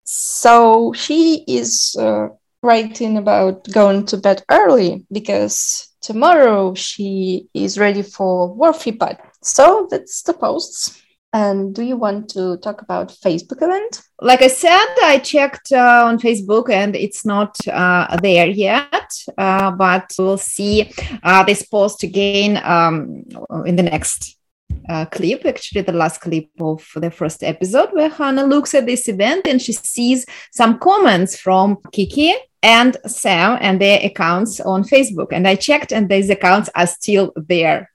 So 0.05 0.93
she 0.93 1.45
is 1.49 1.97
uh, 1.99 2.29
writing 2.63 3.17
about 3.17 3.71
going 3.71 4.07
to 4.07 4.17
bed 4.17 4.43
early 4.51 5.05
because 5.11 5.89
tomorrow 6.01 6.75
she 6.75 7.49
is 7.55 7.79
ready 7.79 8.03
for 8.03 8.55
Warfy 8.57 8.99
Pod. 8.99 9.19
So 9.43 9.89
that's 9.91 10.23
the 10.23 10.35
posts. 10.35 11.03
And 11.33 11.75
do 11.75 11.83
you 11.83 11.97
want 11.97 12.31
to 12.31 12.57
talk 12.59 12.81
about 12.81 13.09
Facebook 13.09 13.61
event? 13.61 14.01
Like 14.23 14.41
I 14.43 14.49
said, 14.49 14.87
I 15.03 15.19
checked 15.19 15.71
uh, 15.73 16.05
on 16.07 16.19
Facebook 16.19 16.71
and 16.71 16.97
it's 16.97 17.27
not 17.27 17.55
uh, 17.69 18.17
there 18.23 18.47
yet, 18.47 19.13
uh, 19.37 19.71
but 19.73 20.11
we'll 20.19 20.39
see 20.39 20.91
uh, 21.23 21.43
this 21.45 21.67
post 21.67 22.05
again 22.05 22.59
um, 22.65 23.25
in 23.67 23.77
the 23.77 23.83
next 23.83 24.36
uh, 24.89 25.07
clip, 25.07 25.45
actually 25.45 25.83
the 25.83 25.93
last 25.93 26.21
clip 26.21 26.49
of 26.61 26.87
the 26.97 27.11
first 27.11 27.43
episode, 27.43 27.91
where 27.93 28.09
Hannah 28.09 28.47
looks 28.47 28.75
at 28.75 28.87
this 28.87 29.09
event 29.09 29.47
and 29.47 29.61
she 29.61 29.73
sees 29.73 30.27
some 30.53 30.79
comments 30.79 31.39
from 31.39 31.79
Kiki 31.93 32.35
and 32.63 32.97
Sam 33.07 33.59
and 33.61 33.81
their 33.81 34.01
accounts 34.03 34.61
on 34.61 34.83
Facebook. 34.83 35.29
And 35.33 35.47
I 35.47 35.55
checked, 35.55 35.93
and 35.93 36.09
these 36.09 36.31
accounts 36.31 36.69
are 36.75 36.87
still 36.87 37.33
there. 37.37 37.91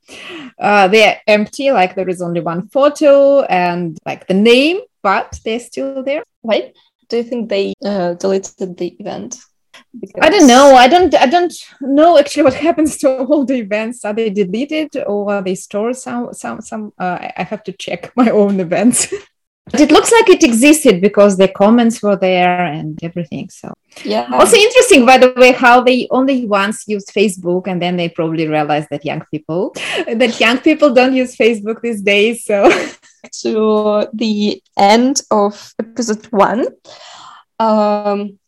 Uh, 0.59 0.87
they're 0.87 1.19
empty, 1.27 1.71
like 1.71 1.95
there 1.95 2.09
is 2.09 2.21
only 2.21 2.41
one 2.41 2.67
photo 2.69 3.41
and 3.43 3.97
like 4.05 4.27
the 4.27 4.33
name, 4.33 4.79
but 5.01 5.39
they're 5.43 5.59
still 5.59 6.03
there. 6.03 6.23
Why 6.41 6.73
do 7.09 7.17
you 7.17 7.23
think 7.23 7.49
they 7.49 7.73
uh, 7.83 8.13
deleted 8.13 8.77
the 8.77 8.95
event? 8.99 9.37
Because... 9.99 10.21
I 10.21 10.29
don't 10.29 10.47
know. 10.47 10.75
I 10.75 10.87
don't. 10.87 11.13
I 11.15 11.25
don't 11.25 11.53
know 11.81 12.17
actually 12.17 12.43
what 12.43 12.53
happens 12.67 12.97
to 12.97 13.23
all 13.23 13.45
the 13.45 13.55
events. 13.55 14.05
Are 14.05 14.13
they 14.13 14.29
deleted 14.29 14.95
or 15.05 15.33
are 15.33 15.41
they 15.41 15.55
stored? 15.55 15.95
Some. 15.95 16.33
Some. 16.33 16.61
Some. 16.61 16.93
Uh, 16.97 17.29
I 17.37 17.43
have 17.43 17.63
to 17.63 17.71
check 17.71 18.11
my 18.15 18.29
own 18.29 18.59
events. 18.59 19.13
but 19.71 19.79
it 19.79 19.91
looks 19.91 20.11
like 20.11 20.29
it 20.29 20.43
existed 20.43 21.01
because 21.01 21.37
the 21.37 21.47
comments 21.47 22.01
were 22.01 22.15
there 22.15 22.65
and 22.65 23.01
everything. 23.03 23.49
So 23.49 23.73
yeah. 24.03 24.27
Also 24.31 24.57
interesting, 24.57 25.05
by 25.05 25.17
the 25.17 25.33
way, 25.37 25.51
how 25.51 25.81
they 25.81 26.07
only 26.09 26.45
once 26.45 26.87
used 26.87 27.09
Facebook 27.09 27.67
and 27.67 27.81
then 27.81 27.95
they 27.95 28.09
probably 28.09 28.47
realized 28.47 28.87
that 28.91 29.05
young 29.05 29.23
people 29.31 29.73
that 30.07 30.39
young 30.39 30.57
people 30.59 30.93
don't 30.93 31.13
use 31.13 31.35
Facebook 31.35 31.81
these 31.81 32.01
days. 32.01 32.43
So 32.45 32.69
to 33.41 34.07
the 34.13 34.61
end 34.77 35.21
of 35.29 35.73
episode 35.79 36.25
one. 36.27 36.67
Um, 37.59 38.39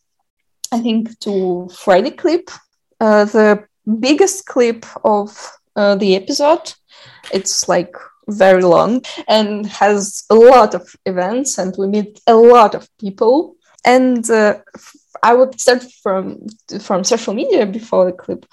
I 0.73 0.79
think 0.79 1.19
to 1.19 1.69
Friday 1.69 2.09
clip, 2.09 2.49
uh, 2.99 3.25
the 3.25 3.65
biggest 3.99 4.47
clip 4.47 4.86
of 5.05 5.51
uh, 5.75 5.95
the 5.95 6.15
episode. 6.15 6.73
It's 7.31 7.69
like 7.69 7.95
very 8.27 8.63
long 8.63 9.03
and 9.27 9.67
has 9.67 10.23
a 10.31 10.36
lot 10.36 10.73
of 10.73 10.95
events, 11.05 11.59
and 11.59 11.75
we 11.77 11.88
meet 11.88 12.19
a 12.25 12.36
lot 12.36 12.73
of 12.73 12.89
people. 12.97 13.55
And 13.86 14.27
uh, 14.31 14.59
I 15.21 15.36
would 15.36 15.59
start 15.62 15.83
from 16.01 16.47
from 16.81 17.03
social 17.03 17.36
media 17.36 17.67
before 17.67 18.05
the 18.05 18.13
clip. 18.13 18.45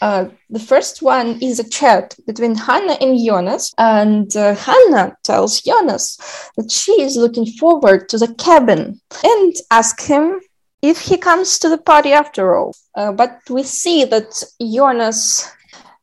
Uh, 0.00 0.24
the 0.48 0.58
first 0.58 1.02
one 1.02 1.38
is 1.40 1.60
a 1.60 1.68
chat 1.68 2.16
between 2.26 2.56
Hannah 2.56 2.98
and 3.00 3.16
Jonas, 3.24 3.72
and 3.78 4.34
uh, 4.34 4.56
Hannah 4.56 5.16
tells 5.22 5.60
Jonas 5.60 6.18
that 6.56 6.72
she 6.72 7.00
is 7.00 7.16
looking 7.16 7.46
forward 7.46 8.08
to 8.08 8.18
the 8.18 8.34
cabin 8.34 9.00
and 9.22 9.54
ask 9.70 10.00
him 10.02 10.40
if 10.82 11.00
he 11.00 11.16
comes 11.16 11.58
to 11.58 11.68
the 11.68 11.78
party 11.78 12.12
after 12.12 12.56
all. 12.56 12.74
Uh, 12.94 13.12
but 13.12 13.40
we 13.48 13.62
see 13.62 14.04
that 14.04 14.42
Jonas 14.60 15.50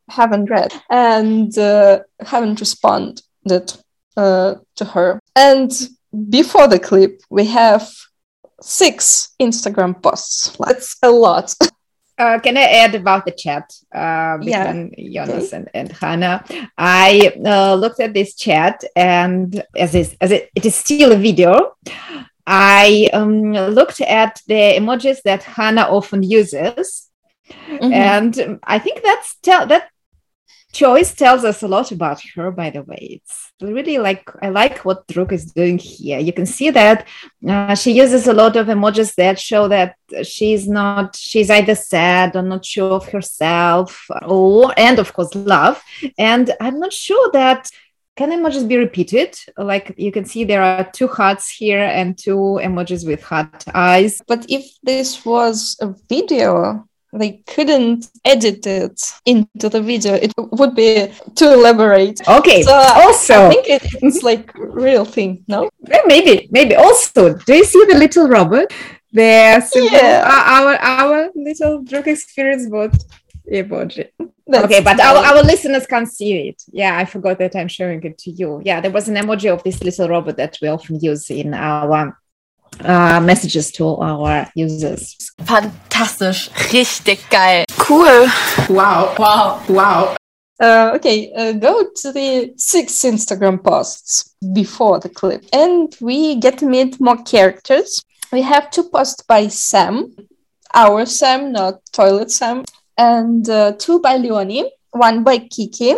haven't 0.10 0.50
read 0.50 0.74
and 0.90 1.58
uh, 1.58 2.00
haven't 2.20 2.60
responded 2.60 3.22
uh, 4.16 4.56
to 4.76 4.86
her. 4.86 5.20
And 5.36 5.72
before 6.30 6.68
the 6.68 6.80
clip, 6.80 7.22
we 7.30 7.46
have 7.46 7.90
six 8.62 9.36
Instagram 9.40 10.02
posts. 10.02 10.56
That's 10.60 10.98
a 11.04 11.10
lot. 11.10 11.54
Uh, 12.20 12.40
can 12.40 12.58
I 12.58 12.64
add 12.64 12.96
about 12.96 13.26
the 13.26 13.32
chat 13.32 13.72
uh, 13.94 14.38
between 14.38 14.92
yeah. 14.98 15.24
Jonas 15.28 15.50
okay. 15.50 15.58
and, 15.58 15.70
and 15.76 15.92
Hannah? 15.92 16.44
I 16.76 17.32
uh, 17.46 17.76
looked 17.76 18.00
at 18.00 18.16
this 18.16 18.34
chat, 18.34 18.84
and 18.96 19.64
as, 19.76 19.94
is, 19.94 20.18
as 20.20 20.32
it, 20.32 20.50
it 20.56 20.66
is 20.66 20.74
still 20.74 21.12
a 21.12 21.16
video, 21.16 21.76
I 22.48 23.10
um, 23.12 23.52
looked 23.52 24.00
at 24.00 24.42
the 24.48 24.78
emojis 24.80 25.22
that 25.24 25.44
Hannah 25.44 25.82
often 25.82 26.24
uses, 26.24 27.10
mm-hmm. 27.50 27.94
and 27.94 28.60
I 28.64 28.80
think 28.80 29.04
that's 29.04 29.36
tell 29.44 29.68
that 29.68 29.90
choice 30.72 31.14
tells 31.14 31.44
us 31.44 31.62
a 31.62 31.68
lot 31.68 31.92
about 31.92 32.22
her. 32.36 32.52
By 32.52 32.70
the 32.70 32.84
way, 32.84 33.20
it's 33.22 33.52
really 33.60 33.98
like 33.98 34.30
I 34.42 34.48
like 34.48 34.86
what 34.86 35.08
Druck 35.08 35.34
is 35.34 35.52
doing 35.52 35.78
here. 35.78 36.20
You 36.20 36.32
can 36.32 36.46
see 36.46 36.70
that 36.70 37.06
uh, 37.46 37.76
she 37.76 37.92
uses 37.92 38.28
a 38.28 38.34
lot 38.34 38.56
of 38.56 38.68
emojis 38.68 39.16
that 39.16 39.40
show 39.40 39.68
that 39.68 39.96
she's 40.24 40.70
not 40.70 41.18
she's 41.18 41.50
either 41.50 41.76
sad 41.76 42.36
or 42.38 42.44
not 42.44 42.64
sure 42.64 42.94
of 42.94 43.10
herself, 43.10 44.06
or 44.26 44.74
and 44.78 45.00
of 45.00 45.12
course 45.12 45.36
love. 45.36 45.84
And 46.18 46.54
I'm 46.62 46.80
not 46.80 46.94
sure 46.94 47.30
that 47.34 47.70
can 48.18 48.32
emojis 48.32 48.68
be 48.68 48.78
repeated? 48.78 49.38
Like 49.58 49.94
you 49.96 50.12
can 50.12 50.26
see 50.26 50.44
there 50.44 50.64
are 50.64 50.90
two 50.92 51.08
hearts 51.08 51.50
here 51.50 51.84
and 51.84 52.18
two 52.18 52.60
emojis 52.62 53.06
with 53.08 53.22
heart 53.22 53.64
eyes. 53.74 54.22
But 54.28 54.46
if 54.50 54.66
this 54.84 55.24
was 55.24 55.78
a 55.80 55.94
video, 56.10 56.88
they 57.14 57.44
couldn't 57.48 58.10
edit 58.26 58.66
it 58.66 59.00
into 59.26 59.70
the 59.70 59.82
video. 59.82 60.16
It 60.16 60.34
would 60.38 60.76
be 60.76 61.14
too 61.36 61.50
elaborate. 61.54 62.20
Okay. 62.28 62.64
So 62.64 62.74
also, 62.74 63.48
I 63.48 63.50
think 63.50 63.66
it's 64.02 64.24
like 64.24 64.52
real 64.56 65.06
thing. 65.06 65.46
No. 65.48 65.70
Maybe. 66.08 66.50
Maybe. 66.52 66.76
Also, 66.76 67.36
do 67.36 67.54
you 67.54 67.64
see 67.64 67.86
the 67.86 67.98
little 67.98 68.28
robot? 68.28 68.74
There. 69.14 69.64
Yeah. 69.76 70.24
Uh, 70.26 70.44
our 70.58 70.76
our 70.76 71.30
little 71.34 71.84
Druck 71.84 72.08
experience 72.08 72.68
bot 72.68 72.94
emoji. 73.52 74.10
That's 74.46 74.66
okay, 74.66 74.82
but 74.82 75.00
our, 75.00 75.18
our 75.18 75.44
listeners 75.44 75.86
can't 75.86 76.08
see 76.08 76.50
it. 76.50 76.64
Yeah, 76.72 76.98
I 76.98 77.06
forgot 77.06 77.38
that 77.40 77.56
I'm 77.56 77.68
showing 77.68 78.02
it 78.04 78.18
to 78.20 78.32
you. 78.32 78.62
Yeah, 78.64 78.80
there 78.80 78.92
was 78.92 79.10
an 79.10 79.16
emoji 79.16 79.52
of 79.52 79.64
this 79.64 79.84
little 79.84 80.10
robot 80.10 80.38
that 80.38 80.58
we 80.62 80.68
often 80.70 81.00
use 81.00 81.30
in 81.30 81.54
our 81.54 82.18
uh, 82.80 83.20
messages 83.20 83.72
to 83.74 83.88
our 83.98 84.50
users. 84.56 85.32
Fantastisch, 85.44 86.50
richtig 86.72 87.20
geil. 87.30 87.66
Cool. 87.78 88.28
Wow. 88.70 89.16
Wow. 89.18 89.64
Wow. 89.68 90.16
Uh, 90.60 90.92
okay, 90.96 91.32
uh, 91.34 91.52
go 91.52 91.88
to 91.96 92.12
the 92.12 92.52
six 92.58 93.04
Instagram 93.04 93.64
posts 93.64 94.36
before 94.54 95.00
the 95.00 95.10
clip, 95.10 95.46
and 95.54 95.96
we 96.02 96.36
get 96.36 96.58
to 96.58 96.66
meet 96.66 97.00
more 97.00 97.18
characters. 97.24 98.02
We 98.32 98.42
have 98.42 98.72
two 98.72 98.90
posts 98.90 99.22
by 99.22 99.48
Sam, 99.48 100.16
our 100.74 101.06
Sam, 101.06 101.52
not 101.52 101.82
Toilet 101.94 102.32
Sam, 102.32 102.66
and 102.98 103.48
uh, 103.50 103.74
two 103.74 104.00
by 104.00 104.18
Leonie, 104.18 104.72
one 104.92 105.24
by 105.24 105.38
Kiki, 105.40 105.96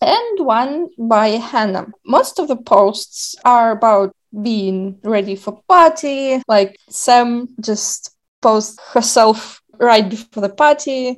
and 0.00 0.46
one 0.46 0.88
by 0.98 1.28
Hannah. 1.28 1.88
Most 2.04 2.38
of 2.38 2.48
the 2.48 2.56
posts 2.56 3.36
are 3.44 3.72
about 3.72 4.14
being 4.42 4.98
ready 5.02 5.36
for 5.36 5.62
party. 5.68 6.42
Like 6.48 6.78
Sam 6.88 7.48
just 7.60 8.14
posts 8.40 8.78
herself 8.92 9.60
right 9.78 10.08
before 10.08 10.42
the 10.42 10.54
party, 10.54 11.16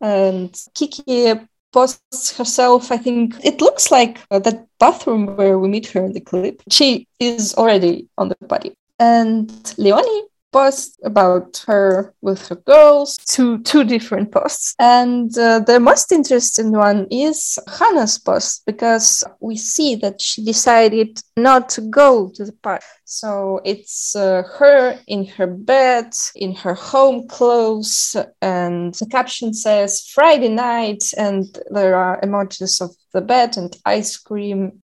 and 0.00 0.54
Kiki 0.74 1.34
posts 1.72 2.36
herself. 2.36 2.92
I 2.92 2.98
think 2.98 3.36
it 3.44 3.60
looks 3.60 3.90
like 3.90 4.18
that 4.28 4.66
bathroom 4.78 5.36
where 5.36 5.58
we 5.58 5.68
meet 5.68 5.86
her 5.88 6.04
in 6.04 6.12
the 6.12 6.20
clip. 6.20 6.62
She 6.70 7.06
is 7.18 7.54
already 7.54 8.08
on 8.18 8.28
the 8.28 8.36
party. 8.48 8.74
And 8.98 9.50
Leonie 9.78 10.22
post 10.52 11.00
about 11.02 11.64
her 11.66 12.14
with 12.20 12.46
her 12.48 12.56
girls, 12.56 13.16
two 13.16 13.62
two 13.62 13.84
different 13.84 14.30
posts. 14.30 14.74
And 14.78 15.36
uh, 15.36 15.60
the 15.60 15.80
most 15.80 16.12
interesting 16.12 16.72
one 16.72 17.06
is 17.10 17.58
Hannah's 17.78 18.18
post 18.18 18.62
because 18.66 19.24
we 19.40 19.56
see 19.56 19.96
that 19.96 20.20
she 20.20 20.44
decided 20.44 21.20
not 21.36 21.68
to 21.70 21.80
go 21.80 22.30
to 22.34 22.44
the 22.44 22.52
park. 22.62 22.82
So 23.04 23.60
it's 23.64 24.14
uh, 24.14 24.42
her 24.58 24.98
in 25.06 25.26
her 25.26 25.46
bed, 25.46 26.12
in 26.34 26.54
her 26.54 26.74
home 26.74 27.28
clothes, 27.28 28.16
and 28.40 28.94
the 28.94 29.06
caption 29.06 29.54
says 29.54 30.06
Friday 30.14 30.48
night, 30.48 31.04
and 31.16 31.46
there 31.70 31.96
are 31.96 32.20
emojis 32.20 32.80
of 32.80 32.94
the 33.12 33.20
bed 33.20 33.56
and 33.56 33.76
ice 33.84 34.16
cream. 34.16 34.82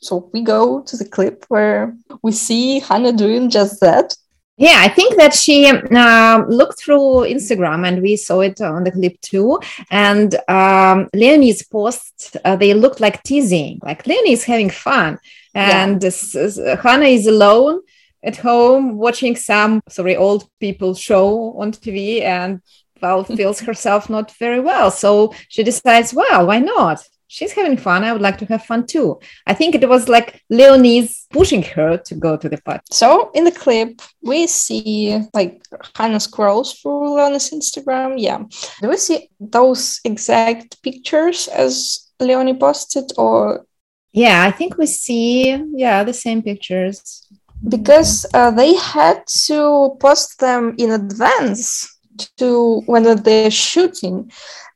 So 0.00 0.30
we 0.32 0.42
go 0.42 0.82
to 0.82 0.96
the 0.96 1.08
clip 1.08 1.44
where 1.48 1.96
we 2.22 2.32
see 2.32 2.80
Hannah 2.80 3.12
doing 3.12 3.50
just 3.50 3.80
that. 3.80 4.14
Yeah, 4.58 4.78
I 4.78 4.88
think 4.88 5.16
that 5.16 5.34
she 5.34 5.66
uh, 5.66 6.44
looked 6.48 6.80
through 6.80 7.26
Instagram 7.28 7.86
and 7.86 8.00
we 8.00 8.16
saw 8.16 8.40
it 8.40 8.60
on 8.62 8.84
the 8.84 8.90
clip 8.90 9.20
too. 9.20 9.60
And 9.90 10.34
um, 10.48 11.08
Leonie's 11.12 11.62
posts, 11.66 12.36
uh, 12.42 12.56
they 12.56 12.72
looked 12.72 12.98
like 13.00 13.22
teasing, 13.22 13.80
like 13.82 14.06
Leonie 14.06 14.32
is 14.32 14.44
having 14.44 14.70
fun. 14.70 15.18
And 15.54 16.02
yeah. 16.02 16.76
Hannah 16.76 17.06
is 17.06 17.26
alone 17.26 17.80
at 18.22 18.36
home 18.38 18.96
watching 18.96 19.36
some, 19.36 19.82
sorry, 19.88 20.16
old 20.16 20.48
people 20.58 20.94
show 20.94 21.54
on 21.58 21.72
TV 21.72 22.22
and 22.22 22.62
well, 23.02 23.24
feels 23.38 23.60
herself 23.60 24.08
not 24.08 24.30
very 24.32 24.60
well. 24.60 24.90
So 24.90 25.34
she 25.48 25.62
decides, 25.64 26.14
well, 26.14 26.46
why 26.46 26.60
not? 26.60 27.06
She's 27.28 27.52
having 27.52 27.76
fun. 27.76 28.04
I 28.04 28.12
would 28.12 28.22
like 28.22 28.38
to 28.38 28.46
have 28.46 28.64
fun 28.64 28.86
too. 28.86 29.18
I 29.46 29.54
think 29.54 29.74
it 29.74 29.88
was 29.88 30.08
like 30.08 30.42
Leonie's 30.50 31.26
pushing 31.30 31.62
her 31.62 31.96
to 31.98 32.14
go 32.14 32.36
to 32.36 32.48
the 32.48 32.58
party. 32.58 32.82
So 32.90 33.30
in 33.34 33.44
the 33.44 33.52
clip, 33.52 34.00
we 34.22 34.46
see 34.46 35.20
like 35.34 35.62
Hannah 35.94 36.20
scrolls 36.20 36.74
through 36.74 37.16
Leonie's 37.16 37.50
Instagram. 37.50 38.14
Yeah. 38.16 38.44
Do 38.80 38.88
we 38.88 38.96
see 38.96 39.30
those 39.40 40.00
exact 40.04 40.82
pictures 40.82 41.48
as 41.48 42.10
Leonie 42.20 42.58
posted 42.58 43.12
or? 43.16 43.66
Yeah, 44.12 44.44
I 44.44 44.50
think 44.50 44.78
we 44.78 44.86
see, 44.86 45.62
yeah, 45.74 46.02
the 46.02 46.14
same 46.14 46.42
pictures. 46.42 47.28
Because 47.68 48.24
uh, 48.34 48.50
they 48.50 48.74
had 48.76 49.26
to 49.46 49.96
post 50.00 50.38
them 50.40 50.74
in 50.78 50.92
advance 50.92 51.98
to 52.38 52.80
when 52.86 53.02
they're 53.22 53.50
shooting. 53.50 54.30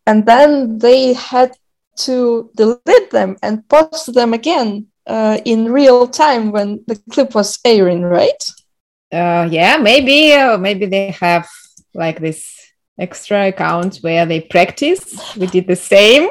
And 0.07 0.27
then 0.27 0.79
they 0.79 1.13
had 1.15 1.53
to 2.07 2.51
delete 2.57 3.11
them 3.11 3.37
and 3.43 3.69
post 3.69 4.15
them 4.15 4.33
again 4.35 4.87
uh, 5.07 5.39
in 5.45 5.73
real 5.73 6.07
time 6.07 6.53
when 6.53 6.85
the 6.87 6.97
clip 7.11 7.35
was 7.35 7.59
airing, 7.65 8.03
right? 8.03 8.43
Uh, 9.13 9.49
yeah, 9.51 9.77
maybe 9.77 10.33
uh, 10.33 10.57
maybe 10.57 10.87
they 10.87 11.11
have 11.11 11.49
like 11.95 12.21
this 12.21 12.73
extra 12.99 13.49
account 13.49 13.99
where 14.03 14.25
they 14.27 14.41
practice. 14.41 15.37
We 15.37 15.47
did 15.47 15.67
the 15.67 15.77
same. 15.77 16.31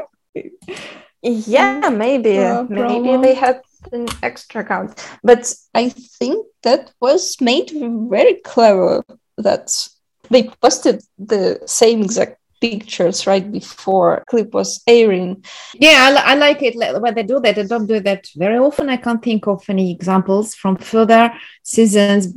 Yeah, 1.21 1.89
maybe 1.89 2.39
maybe 2.69 3.17
they 3.17 3.33
had 3.33 3.61
an 3.91 4.07
extra 4.23 4.61
account, 4.61 5.05
but 5.23 5.53
I 5.73 5.89
think 5.89 6.47
that 6.63 6.91
was 7.01 7.35
made 7.41 7.71
very 7.73 8.35
clever. 8.35 9.03
That 9.37 9.89
they 10.29 10.49
posted 10.61 11.01
the 11.17 11.59
same 11.65 12.01
exact 12.01 12.38
pictures 12.59 13.25
right 13.27 13.51
before 13.51 14.23
clip 14.27 14.53
was 14.53 14.81
airing. 14.87 15.43
Yeah 15.73 16.21
I, 16.25 16.33
I, 16.33 16.35
like 16.35 16.61
it 16.61 16.75
when 17.01 17.13
they 17.13 17.23
do 17.23 17.39
that 17.39 17.55
they 17.55 17.65
don't 17.65 17.87
do 17.87 17.99
that 18.01 18.27
very 18.35 18.57
often. 18.57 18.89
I 18.89 18.97
can't 18.97 19.23
think 19.23 19.47
of 19.47 19.63
any 19.69 19.91
examples 19.91 20.55
from 20.55 20.77
further 20.77 21.33
seasons 21.63 22.33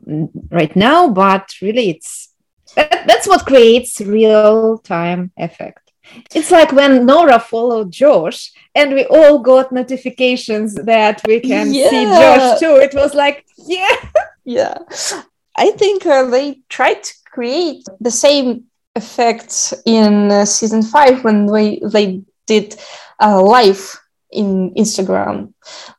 right 0.50 0.74
now 0.76 1.08
but 1.08 1.50
really 1.60 1.90
it's 1.90 2.30
that, 2.74 3.04
that's 3.06 3.26
what 3.26 3.46
creates 3.46 4.00
real 4.00 4.78
time 4.78 5.30
effect. 5.36 5.92
It's 6.34 6.50
like 6.50 6.72
when 6.72 7.06
nora 7.06 7.38
followed 7.38 7.90
josh 7.90 8.52
and 8.74 8.94
we 8.94 9.04
all 9.06 9.38
got 9.38 9.72
notifications 9.72 10.74
that 10.74 11.22
we 11.26 11.40
can 11.40 11.72
yeah. 11.72 11.90
see 11.90 12.04
josh 12.04 12.60
too. 12.60 12.76
It 12.76 12.94
was 12.94 13.14
like 13.14 13.44
yeah. 13.56 13.96
Yeah. 14.44 14.78
I 15.54 15.70
think 15.72 16.06
uh, 16.06 16.26
they 16.26 16.60
tried 16.68 17.02
to 17.02 17.14
create 17.26 17.84
the 18.00 18.10
same 18.10 18.64
effects 18.94 19.74
in 19.86 20.30
uh, 20.30 20.44
season 20.44 20.82
five 20.82 21.24
when 21.24 21.46
they 21.46 21.80
they 21.84 22.22
did 22.46 22.76
uh, 23.20 23.40
live 23.42 23.98
in 24.30 24.74
Instagram 24.74 25.52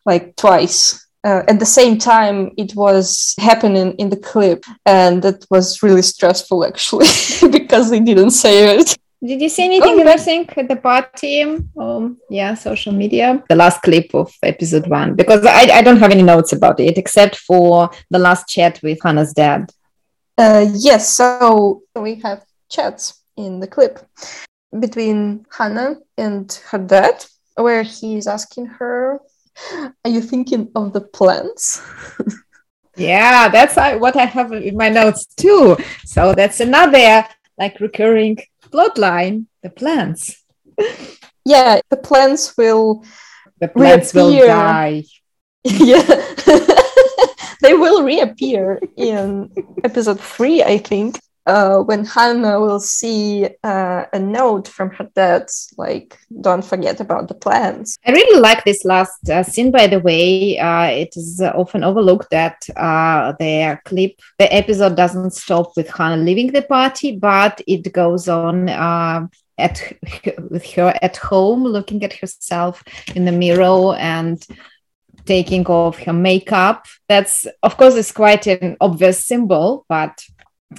like 0.06 0.36
twice. 0.36 1.00
Uh, 1.26 1.42
at 1.48 1.58
the 1.58 1.66
same 1.66 1.98
time, 1.98 2.52
it 2.58 2.76
was 2.76 3.34
happening 3.38 3.94
in 3.94 4.10
the 4.10 4.18
clip, 4.18 4.66
and 4.86 5.24
that 5.24 5.46
was 5.50 5.82
really 5.82 6.02
stressful 6.02 6.66
actually 6.66 7.08
because 7.52 7.90
they 7.90 8.02
didn't 8.02 8.32
say 8.32 8.78
it. 8.78 8.98
Did 9.26 9.42
you 9.42 9.48
see 9.48 9.64
anything 9.64 9.94
oh, 9.94 10.00
interesting 10.00 10.50
at 10.58 10.68
the 10.68 10.76
party? 10.76 11.44
Um, 11.78 12.18
yeah, 12.30 12.56
social 12.56 12.92
media. 12.92 13.42
The 13.48 13.56
last 13.56 13.82
clip 13.82 14.14
of 14.14 14.34
episode 14.44 14.88
one, 14.88 15.16
because 15.16 15.46
I, 15.46 15.78
I 15.78 15.82
don't 15.82 16.00
have 16.00 16.12
any 16.12 16.24
notes 16.24 16.52
about 16.52 16.82
it 16.82 16.98
except 16.98 17.38
for 17.38 17.90
the 18.10 18.20
last 18.20 18.50
chat 18.50 18.82
with 18.84 19.00
Hannah's 19.02 19.32
dad. 19.32 19.72
Uh, 20.38 20.66
yes, 20.74 21.14
so 21.14 21.84
we 21.96 22.16
have 22.16 22.44
chats 22.74 23.24
in 23.38 23.60
the 23.60 23.68
clip 23.68 24.00
between 24.80 25.46
Hannah 25.56 25.98
and 26.18 26.52
her 26.70 26.80
dad, 26.80 27.24
where 27.56 27.84
he's 27.84 28.28
asking 28.28 28.66
her, 28.66 29.20
Are 30.04 30.10
you 30.10 30.22
thinking 30.22 30.72
of 30.76 30.94
the 30.94 31.02
plants? 31.02 31.82
yeah, 32.98 33.50
that's 33.50 33.76
what 34.00 34.18
I 34.18 34.26
have 34.26 34.52
in 34.52 34.76
my 34.76 34.90
notes 34.90 35.26
too. 35.26 35.78
So 36.06 36.34
that's 36.34 36.60
another 36.60 37.26
like 37.58 37.80
recurring 37.80 38.40
plot 38.72 38.98
line 38.98 39.48
the 39.62 39.70
plants. 39.70 40.44
yeah, 41.46 41.80
the 41.90 41.98
plants 41.98 42.58
will. 42.58 43.06
The 43.60 43.68
plans 43.68 44.14
reappear. 44.14 44.42
will 44.42 44.48
die. 44.48 45.04
yeah. 45.64 46.02
they 47.62 47.74
will 47.74 48.04
reappear 48.04 48.82
in 48.98 49.52
episode 49.84 50.20
three, 50.20 50.64
I 50.64 50.80
think 50.80 51.20
uh, 51.46 51.80
when 51.80 52.06
Hannah 52.06 52.60
will 52.60 52.80
see 52.80 53.48
uh, 53.64 54.06
a 54.14 54.20
note 54.20 54.68
from 54.68 54.92
her 54.92 55.10
dad, 55.16 55.50
like, 55.78 56.18
don't 56.42 56.64
forget 56.64 57.00
about 57.00 57.28
the 57.28 57.34
plans. 57.34 57.98
I 58.06 58.12
really 58.12 58.40
like 58.40 58.64
this 58.64 58.86
last 58.86 59.30
uh, 59.30 59.44
scene, 59.44 59.72
by 59.72 59.88
the 59.88 60.00
way. 60.00 60.58
Uh, 60.58 60.86
it 60.86 61.16
is 61.18 61.42
often 61.42 61.84
overlooked 61.84 62.30
that 62.32 62.68
uh, 62.76 63.34
the 63.40 63.80
clip, 63.86 64.20
the 64.40 64.54
episode 64.54 64.96
doesn't 64.96 65.32
stop 65.32 65.74
with 65.76 65.90
Hannah 65.90 66.22
leaving 66.22 66.52
the 66.52 66.62
party, 66.62 67.18
but 67.18 67.62
it 67.68 67.92
goes 67.92 68.28
on 68.30 68.70
uh, 68.70 69.28
at 69.58 69.94
with 70.50 70.66
her 70.74 70.98
at 71.02 71.18
home, 71.18 71.64
looking 71.64 72.04
at 72.04 72.14
herself 72.14 72.84
in 73.16 73.26
the 73.26 73.32
mirror 73.32 73.96
and 73.96 74.46
taking 75.26 75.66
off 75.68 76.00
her 76.00 76.14
makeup. 76.14 76.86
That's, 77.08 77.48
of 77.62 77.78
course, 77.78 77.96
is 77.96 78.12
quite 78.12 78.48
an 78.48 78.78
obvious 78.82 79.26
symbol, 79.26 79.86
but 79.88 80.26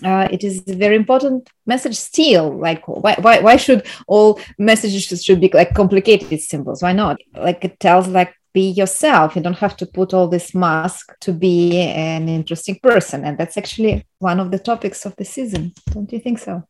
uh, 0.03 0.29
it 0.31 0.43
is 0.45 0.63
a 0.67 0.75
very 0.75 0.97
important 0.97 1.51
message 1.67 1.97
still 1.97 2.57
like 2.59 2.87
why, 2.89 3.15
why, 3.21 3.41
why 3.41 3.57
should 3.57 3.87
all 4.07 4.41
messages 4.59 5.23
should 5.23 5.41
be 5.41 5.51
like 5.53 5.75
complicated 5.75 6.41
symbols? 6.41 6.83
Why 6.83 6.93
not? 6.93 7.19
Like 7.37 7.65
it 7.65 7.79
tells 7.81 8.09
like 8.09 8.35
be 8.53 8.71
yourself. 8.71 9.37
You 9.37 9.43
don't 9.43 9.59
have 9.59 9.77
to 9.79 9.87
put 9.87 10.15
all 10.15 10.29
this 10.29 10.55
mask 10.55 11.15
to 11.21 11.33
be 11.33 11.79
an 11.79 12.29
interesting 12.29 12.79
person. 12.83 13.25
And 13.25 13.37
that's 13.37 13.57
actually 13.57 14.07
one 14.19 14.39
of 14.41 14.51
the 14.51 14.59
topics 14.59 15.05
of 15.05 15.17
the 15.17 15.25
season. 15.25 15.73
Don't 15.91 16.13
you 16.13 16.21
think 16.21 16.39
so? 16.39 16.63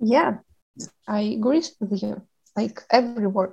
Yeah 0.00 0.38
i 1.06 1.20
agree 1.20 1.62
with 1.80 2.02
you. 2.02 2.22
Like 2.56 2.80
every 2.90 3.26
word 3.26 3.52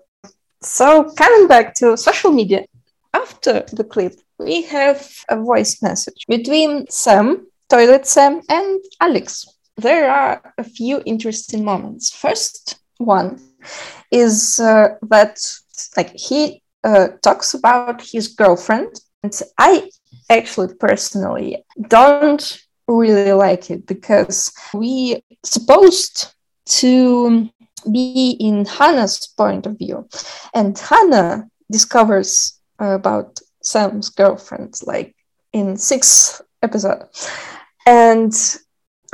so 0.61 1.11
coming 1.17 1.47
back 1.47 1.73
to 1.75 1.97
social 1.97 2.31
media 2.31 2.65
after 3.13 3.65
the 3.73 3.83
clip 3.83 4.13
we 4.37 4.61
have 4.63 5.07
a 5.27 5.37
voice 5.37 5.81
message 5.81 6.25
between 6.27 6.85
sam 6.87 7.47
Toilet 7.71 8.05
Sam 8.05 8.41
and 8.49 8.81
Alex. 8.99 9.47
There 9.77 10.11
are 10.11 10.53
a 10.57 10.63
few 10.63 11.01
interesting 11.05 11.63
moments. 11.63 12.13
First 12.13 12.81
one 12.97 13.39
is 14.11 14.59
uh, 14.59 14.95
that 15.03 15.39
like 15.95 16.11
he 16.13 16.61
uh, 16.83 17.07
talks 17.23 17.53
about 17.53 18.01
his 18.01 18.27
girlfriend, 18.27 18.99
and 19.23 19.41
I 19.57 19.89
actually 20.29 20.73
personally 20.73 21.63
don't 21.87 22.61
really 22.89 23.31
like 23.31 23.71
it 23.71 23.87
because 23.87 24.51
we 24.73 25.23
supposed 25.45 26.33
to 26.81 27.49
be 27.89 28.31
in 28.31 28.65
Hannah's 28.65 29.27
point 29.37 29.65
of 29.65 29.77
view, 29.77 30.09
and 30.53 30.77
Hannah 30.77 31.47
discovers 31.71 32.59
about 32.79 33.39
Sam's 33.63 34.09
girlfriend 34.09 34.75
like 34.85 35.15
in 35.53 35.77
sixth 35.77 36.41
episode 36.61 37.07
and 37.85 38.33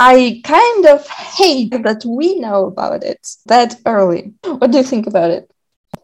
I 0.00 0.40
kind 0.44 0.86
of 0.86 1.06
hate 1.08 1.70
that 1.82 2.04
we 2.04 2.38
know 2.38 2.66
about 2.66 3.02
it 3.02 3.26
that 3.46 3.76
early. 3.84 4.32
What 4.44 4.70
do 4.70 4.78
you 4.78 4.84
think 4.84 5.06
about 5.06 5.30
it? 5.30 5.50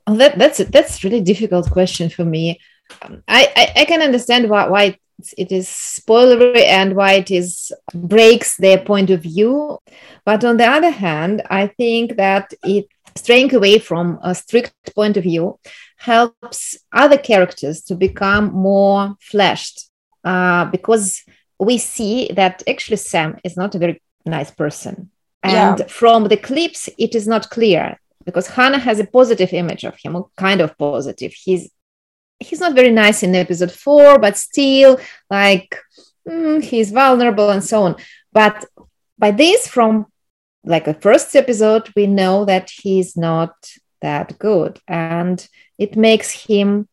Oh, 0.06 0.16
that, 0.16 0.38
that's 0.38 0.58
that's 0.58 1.04
really 1.04 1.20
difficult 1.20 1.70
question 1.70 2.10
for 2.10 2.24
me. 2.24 2.60
Um, 3.02 3.22
I, 3.28 3.52
I, 3.56 3.80
I 3.82 3.84
can 3.84 4.02
understand 4.02 4.50
why 4.50 4.68
why 4.68 4.98
it 5.38 5.52
is 5.52 5.68
spoilery 5.68 6.66
and 6.66 6.96
why 6.96 7.12
it 7.12 7.30
is 7.30 7.72
breaks 7.94 8.56
their 8.56 8.78
point 8.78 9.10
of 9.10 9.22
view, 9.22 9.78
but 10.24 10.44
on 10.44 10.56
the 10.56 10.66
other 10.66 10.90
hand, 10.90 11.42
I 11.48 11.68
think 11.68 12.16
that 12.16 12.52
it 12.64 12.88
straying 13.16 13.54
away 13.54 13.78
from 13.78 14.18
a 14.22 14.34
strict 14.34 14.94
point 14.94 15.16
of 15.16 15.22
view 15.22 15.58
helps 15.98 16.76
other 16.92 17.16
characters 17.16 17.82
to 17.82 17.94
become 17.94 18.52
more 18.52 19.14
fleshed 19.20 19.88
uh, 20.24 20.64
because 20.66 21.22
we 21.64 21.78
see 21.78 22.30
that 22.34 22.62
actually 22.68 22.96
Sam 22.96 23.38
is 23.44 23.56
not 23.56 23.74
a 23.74 23.78
very 23.78 24.02
nice 24.24 24.50
person. 24.50 25.10
And 25.42 25.78
yeah. 25.80 25.86
from 25.86 26.28
the 26.28 26.36
clips, 26.36 26.88
it 26.98 27.14
is 27.14 27.26
not 27.28 27.50
clear 27.50 28.00
because 28.24 28.46
Hannah 28.48 28.78
has 28.78 28.98
a 28.98 29.06
positive 29.06 29.52
image 29.52 29.84
of 29.84 29.96
him, 30.02 30.24
kind 30.36 30.60
of 30.60 30.76
positive. 30.78 31.32
He's 31.32 31.70
he's 32.40 32.60
not 32.60 32.74
very 32.74 32.90
nice 32.90 33.22
in 33.22 33.34
episode 33.34 33.72
four, 33.72 34.18
but 34.18 34.36
still 34.36 34.98
like 35.30 35.76
mm, 36.26 36.62
he's 36.62 36.90
vulnerable 36.92 37.50
and 37.50 37.62
so 37.62 37.82
on. 37.82 37.96
But 38.32 38.64
by 39.18 39.30
this, 39.30 39.68
from 39.68 40.06
like 40.64 40.86
the 40.86 40.94
first 40.94 41.36
episode, 41.36 41.90
we 41.94 42.06
know 42.06 42.46
that 42.46 42.70
he's 42.70 43.16
not 43.16 43.54
that 44.00 44.38
good, 44.38 44.80
and 44.88 45.46
it 45.78 45.96
makes 45.96 46.30
him 46.30 46.88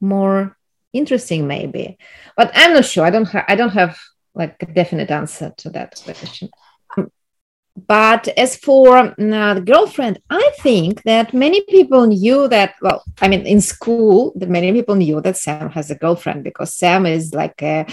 more 0.00 0.56
interesting 0.92 1.46
maybe 1.46 1.96
but 2.36 2.50
i'm 2.54 2.74
not 2.74 2.84
sure 2.84 3.04
i 3.04 3.10
don't 3.10 3.26
have 3.26 3.44
i 3.48 3.54
don't 3.54 3.70
have 3.70 3.98
like 4.34 4.56
a 4.62 4.66
definite 4.66 5.10
answer 5.10 5.52
to 5.58 5.70
that 5.70 6.00
question. 6.04 6.50
But 7.86 8.28
as 8.36 8.56
for 8.56 8.98
uh, 8.98 9.14
the 9.54 9.62
girlfriend 9.64 10.20
i 10.28 10.50
think 10.58 11.02
that 11.04 11.32
many 11.32 11.62
people 11.62 12.06
knew 12.06 12.46
that 12.48 12.74
well 12.82 13.02
i 13.22 13.28
mean 13.28 13.46
in 13.46 13.62
school 13.62 14.34
that 14.36 14.50
many 14.50 14.72
people 14.72 14.94
knew 14.94 15.22
that 15.22 15.38
sam 15.38 15.70
has 15.70 15.90
a 15.90 15.94
girlfriend 15.94 16.44
because 16.44 16.74
sam 16.74 17.06
is 17.06 17.32
like 17.32 17.62
a 17.62 17.86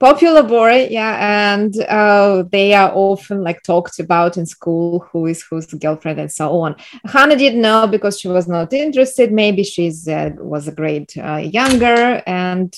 popular 0.00 0.42
boy 0.42 0.88
yeah 0.90 1.52
and 1.52 1.78
uh, 1.82 2.42
they 2.50 2.72
are 2.72 2.90
often 2.94 3.42
like 3.42 3.62
talked 3.62 3.98
about 3.98 4.36
in 4.36 4.46
school 4.46 5.00
who 5.10 5.26
is 5.26 5.42
whose 5.42 5.66
girlfriend 5.66 6.18
and 6.20 6.32
so 6.32 6.60
on. 6.60 6.76
Hannah 7.04 7.36
didn't 7.36 7.60
know 7.60 7.86
because 7.86 8.18
she 8.18 8.28
was 8.28 8.48
not 8.48 8.72
interested. 8.72 9.32
Maybe 9.32 9.62
she's 9.62 10.08
uh, 10.08 10.30
was 10.38 10.68
a 10.68 10.72
grade 10.72 11.12
uh, 11.18 11.36
younger 11.36 12.22
and 12.26 12.74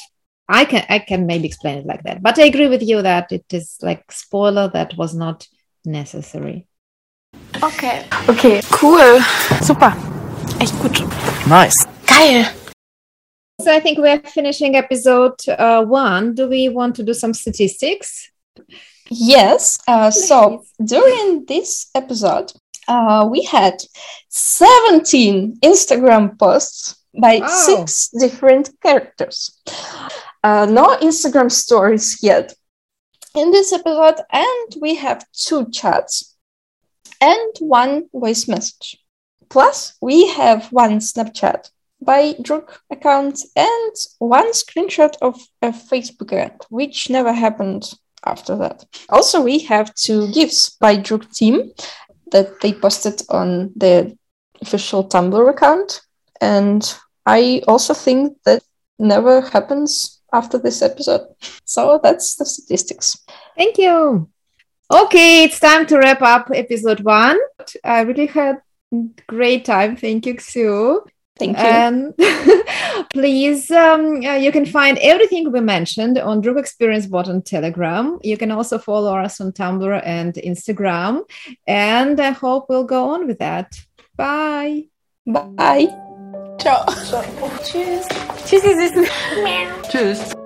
i 0.49 0.65
can 0.65 0.85
i 0.89 0.99
can 0.99 1.27
maybe 1.27 1.47
explain 1.47 1.79
it 1.79 1.87
like 1.87 2.03
that 2.03 2.23
but 2.23 2.39
i 2.39 2.45
agree 2.45 2.69
with 2.69 2.83
you 2.83 3.03
that 3.03 3.31
it 3.33 3.45
is 3.53 3.79
like 3.83 4.11
spoiler 4.13 4.69
that 4.69 4.97
was 4.97 5.15
not 5.15 5.47
necessary 5.85 6.67
okay 7.63 8.05
okay 8.29 8.61
cool 8.71 9.21
super 9.63 9.93
echt 10.61 10.75
gut 10.83 11.03
Nice. 11.47 11.85
Geil. 12.07 12.45
So 13.61 13.71
I 13.71 13.81
think 13.81 13.99
we're 13.99 14.19
finishing 14.21 14.77
episode 14.77 15.35
uh, 15.49 15.85
one. 15.85 16.35
Do 16.35 16.49
we 16.49 16.71
want 16.71 16.97
to 16.97 17.03
do 17.03 17.13
some 17.13 17.35
statistics? 17.35 18.31
Yes. 19.11 19.79
Uh, 19.87 20.11
so 20.11 20.65
during 20.83 21.45
this 21.45 21.91
episode, 21.95 22.51
uh, 22.89 23.29
we 23.31 23.43
had 23.43 23.75
17 24.31 25.59
Instagram 25.63 26.39
posts 26.39 26.97
by 27.21 27.41
Wow. 27.41 27.47
six 27.49 28.09
different 28.19 28.71
characters. 28.83 29.61
Uh, 30.45 30.67
no 30.67 30.95
Instagram 30.99 31.51
stories 31.51 32.23
yet 32.23 32.53
in 33.35 33.51
this 33.51 33.73
episode, 33.73 34.21
and 34.31 34.75
we 34.79 34.95
have 34.95 35.25
two 35.33 35.71
chats 35.71 36.37
and 37.19 37.53
one 37.61 38.11
voice 38.13 38.47
message. 38.47 38.99
Plus, 39.49 39.97
we 40.03 40.29
have 40.29 40.71
one 40.71 40.99
Snapchat 40.99 41.71
by 42.03 42.35
Druck 42.35 42.77
account 42.91 43.41
and 43.57 43.95
one 44.19 44.53
screenshot 44.53 45.15
of 45.23 45.41
a 45.63 45.69
Facebook 45.69 46.31
account, 46.31 46.67
which 46.69 47.09
never 47.09 47.33
happened 47.33 47.91
after 48.27 48.55
that. 48.57 48.85
Also, 49.09 49.41
we 49.41 49.61
have 49.61 49.95
two 49.95 50.31
gifts 50.33 50.77
by 50.79 50.95
Druck 50.95 51.35
team 51.35 51.73
that 52.33 52.61
they 52.61 52.75
posted 52.75 53.23
on 53.31 53.73
their 53.77 54.13
official 54.61 55.09
Tumblr 55.09 55.49
account. 55.49 56.03
And 56.43 56.83
I 57.25 57.63
also 57.67 57.95
think 57.95 58.37
that 58.45 58.63
never 58.99 59.41
happens 59.41 60.14
after 60.35 60.59
this 60.59 60.83
episode. 60.83 61.27
So 61.65 62.01
that's 62.03 62.37
the 62.37 62.45
statistics. 62.45 63.25
Thank 63.57 63.79
you. 63.79 64.29
Okay, 64.91 65.45
it's 65.45 65.61
time 65.61 65.87
to 65.87 65.99
wrap 65.99 66.21
up 66.21 66.51
episode 66.55 67.01
one. 67.01 67.39
I 67.83 68.03
really 68.03 68.27
had 68.27 68.61
great 69.27 69.65
time. 69.65 69.97
Thank 69.97 70.27
you, 70.27 70.35
Ksu. 70.35 71.01
Thank 71.37 71.59
you. 71.59 71.65
And 71.65 72.15
please, 73.13 73.71
um, 73.71 74.23
uh, 74.25 74.35
you 74.35 74.53
can 74.53 74.67
find 74.67 74.99
everything 74.99 75.51
we 75.51 75.61
mentioned 75.61 76.19
on 76.19 76.43
Druck 76.43 76.59
Experience 76.59 77.07
Bot 77.07 77.29
on 77.29 77.43
Telegram. 77.43 78.19
You 78.23 78.37
can 78.37 78.53
also 78.53 78.79
follow 78.79 79.17
us 79.17 79.41
on 79.41 79.53
Tumblr 79.53 80.03
and 80.05 80.35
Instagram. 80.35 81.23
And 81.67 82.21
I 82.21 82.31
hope 82.31 82.67
we'll 82.69 82.85
go 82.85 83.09
on 83.11 83.27
with 83.27 83.39
that. 83.41 83.75
Bye. 84.17 84.85
Bye. 85.27 86.04
Ciao. 86.59 86.85
Tschüss. 87.63 88.07
Tschüss, 88.47 88.65
ihr 88.65 88.89
Süßen. 88.89 89.07
Tschüss. 89.91 90.44